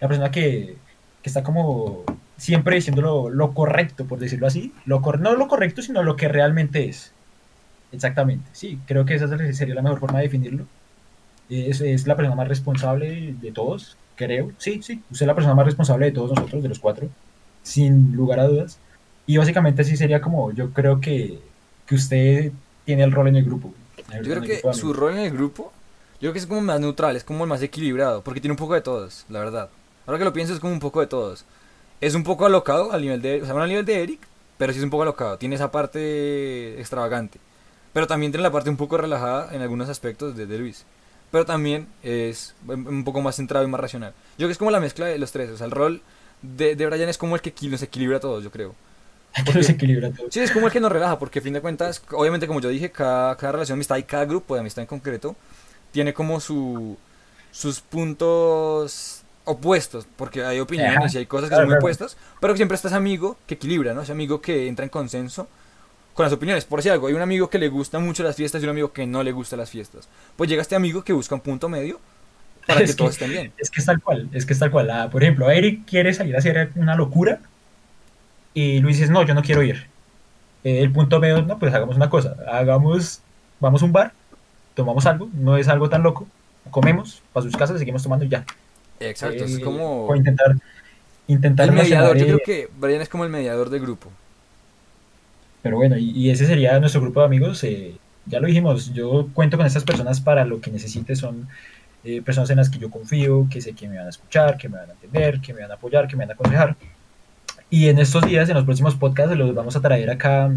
[0.00, 0.76] La persona que,
[1.22, 2.04] que está como
[2.36, 4.72] siempre diciendo lo, lo correcto, por decirlo así.
[4.86, 7.12] Lo cor- no lo correcto, sino lo que realmente es.
[7.92, 8.78] Exactamente, sí.
[8.86, 10.64] Creo que esa sería la mejor forma de definirlo.
[11.48, 14.50] Es, es la persona más responsable de todos, creo.
[14.58, 15.00] Sí, sí.
[15.10, 17.08] Usted es la persona más responsable de todos nosotros, de los cuatro.
[17.62, 18.78] Sin lugar a dudas.
[19.26, 21.38] Y básicamente así sería como yo creo que,
[21.86, 22.52] que usted
[22.84, 23.72] tiene el rol en el grupo.
[24.12, 25.72] el- Yo creo que su rol en el grupo,
[26.14, 28.58] yo creo que es como más neutral, es como el más equilibrado, porque tiene un
[28.58, 29.70] poco de todos, la verdad.
[30.06, 31.44] Ahora que lo pienso es como un poco de todos.
[32.00, 34.20] Es un poco alocado al nivel de, o sea, no al nivel de Eric,
[34.58, 35.38] pero sí es un poco alocado.
[35.38, 37.38] Tiene esa parte extravagante.
[37.92, 40.84] Pero también tiene la parte un poco relajada en algunos aspectos de, de Luis.
[41.30, 44.12] Pero también es un poco más centrado y más racional.
[44.32, 45.50] Yo creo que es como la mezcla de los tres.
[45.50, 46.02] O sea, el rol
[46.42, 48.74] de, de Brian es como el que nos equilibra a todos, yo creo.
[49.44, 50.26] que nos equilibra todo.
[50.30, 52.68] Sí, es como el que nos relaja, porque a fin de cuentas, obviamente como yo
[52.68, 55.34] dije, cada, cada relación de amistad y cada grupo de amistad en concreto
[55.90, 56.96] tiene como su,
[57.50, 61.80] sus puntos opuestos, porque hay opiniones Ajá, y hay cosas que claro, son muy claro.
[61.84, 64.02] opuestas, pero siempre está ese amigo que equilibra, ¿no?
[64.02, 65.48] Ese amigo que entra en consenso
[66.14, 66.64] con las opiniones.
[66.64, 68.92] Por si algo, hay un amigo que le gusta mucho las fiestas y un amigo
[68.92, 70.08] que no le gusta las fiestas.
[70.36, 72.00] Pues llega este amigo que busca un punto medio
[72.66, 73.52] para que que- todos estén bien.
[73.58, 74.90] Es que es tal cual, es que es tal cual.
[74.90, 77.40] Ah, por ejemplo, Eric quiere salir a hacer una locura
[78.54, 79.86] y Luis dice, no, yo no quiero ir.
[80.64, 83.20] Eh, el punto medio, no, pues hagamos una cosa, hagamos,
[83.60, 84.12] vamos a un bar,
[84.74, 86.26] tomamos algo, no es algo tan loco,
[86.70, 88.44] comemos, para sus casas, seguimos tomando y ya.
[89.00, 90.56] Exacto, es como O intentar,
[91.26, 92.16] intentar el mediador.
[92.16, 94.10] Yo creo que Brian es como el mediador del grupo.
[95.62, 97.64] Pero bueno, y, y ese sería nuestro grupo de amigos.
[97.64, 101.16] eh, ya lo dijimos, yo cuento con estas personas para lo que necesite.
[101.16, 101.48] Son
[102.04, 104.68] eh, personas en las que yo confío, que sé que me van a escuchar, que
[104.68, 106.76] me van a entender, que me van a apoyar, que me van a aconsejar.
[107.70, 110.50] Y en estos días, en los próximos podcasts, los vamos a traer acá,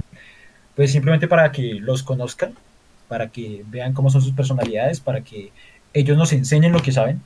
[0.76, 2.56] pues simplemente para que los conozcan,
[3.08, 5.52] para que vean cómo son sus personalidades, para que
[5.94, 7.22] ellos nos enseñen lo que saben.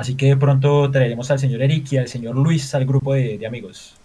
[0.00, 3.36] Así que de pronto traeremos al señor Eric y al señor Luis al grupo de,
[3.36, 3.96] de amigos.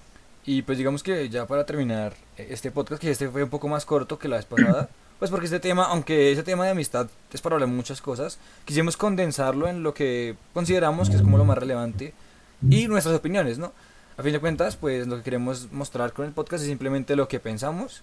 [0.45, 3.69] Y pues digamos que ya para terminar eh, este podcast, que este fue un poco
[3.69, 4.89] más corto que la vez pasada,
[5.19, 8.97] pues porque este tema, aunque ese tema de amistad es para hablar muchas cosas, quisimos
[8.97, 12.13] condensarlo en lo que consideramos que es como lo más relevante
[12.69, 13.71] y nuestras opiniones, ¿no?
[14.17, 17.29] A fin de cuentas, pues lo que queremos mostrar con el podcast es simplemente lo
[17.29, 18.01] que pensamos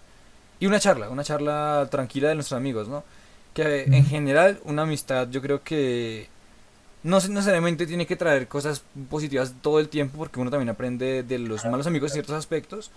[0.60, 3.04] y una charla, una charla tranquila de nuestros amigos, ¿no?
[3.52, 6.32] Que en general una amistad yo creo que
[7.02, 11.38] no necesariamente tiene que traer cosas positivas todo el tiempo porque uno también aprende de
[11.38, 12.90] los malos amigos en ciertos aspectos,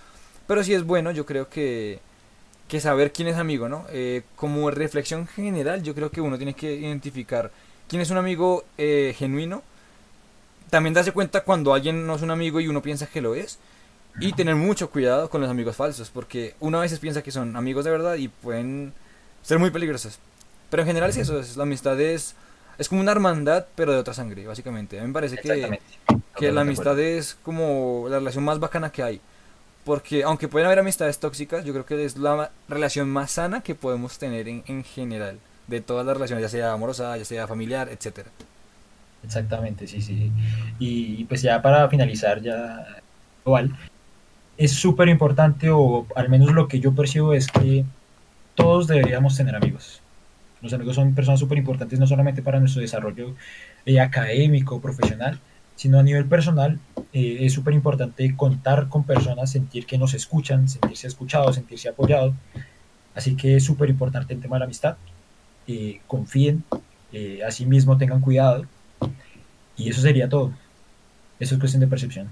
[0.47, 1.99] pero sí es bueno yo creo que,
[2.67, 3.85] que saber quién es amigo, ¿no?
[3.89, 7.51] Eh, como reflexión general yo creo que uno tiene que identificar
[7.87, 9.63] quién es un amigo eh, genuino,
[10.69, 13.59] también darse cuenta cuando alguien no es un amigo y uno piensa que lo es,
[14.19, 17.55] y tener mucho cuidado con los amigos falsos, porque uno a veces piensa que son
[17.55, 18.93] amigos de verdad y pueden
[19.43, 20.19] ser muy peligrosos.
[20.69, 22.35] Pero en general es eso, es, la amistad es,
[22.77, 24.99] es como una hermandad, pero de otra sangre, básicamente.
[24.99, 25.79] A mí me parece que,
[26.37, 29.21] que la amistad es como la relación más bacana que hay.
[29.83, 33.75] Porque aunque pueden haber amistades tóxicas, yo creo que es la relación más sana que
[33.75, 35.39] podemos tener en, en general.
[35.67, 38.31] de todas las relaciones, ya sea amorosa, ya sea familiar, etcétera.
[39.23, 40.31] Exactamente, sí, sí.
[40.79, 43.01] Y pues ya para finalizar, ya
[43.45, 43.75] igual,
[44.57, 47.85] es súper importante, o al menos lo que yo percibo es que
[48.55, 50.01] todos deberíamos tener amigos.
[50.65, 53.35] Los amigos son personas súper importantes no solamente para nuestro desarrollo
[53.85, 55.39] eh, académico, profesional,
[55.75, 56.79] sino a nivel personal.
[57.13, 62.33] Eh, es súper importante contar con personas, sentir que nos escuchan, sentirse escuchados, sentirse apoyados.
[63.13, 64.97] Así que es súper importante el tema de la amistad.
[65.67, 66.63] Eh, confíen,
[67.13, 68.65] eh, asimismo tengan cuidado.
[69.77, 70.51] Y eso sería todo.
[71.39, 72.31] Eso es cuestión de percepción.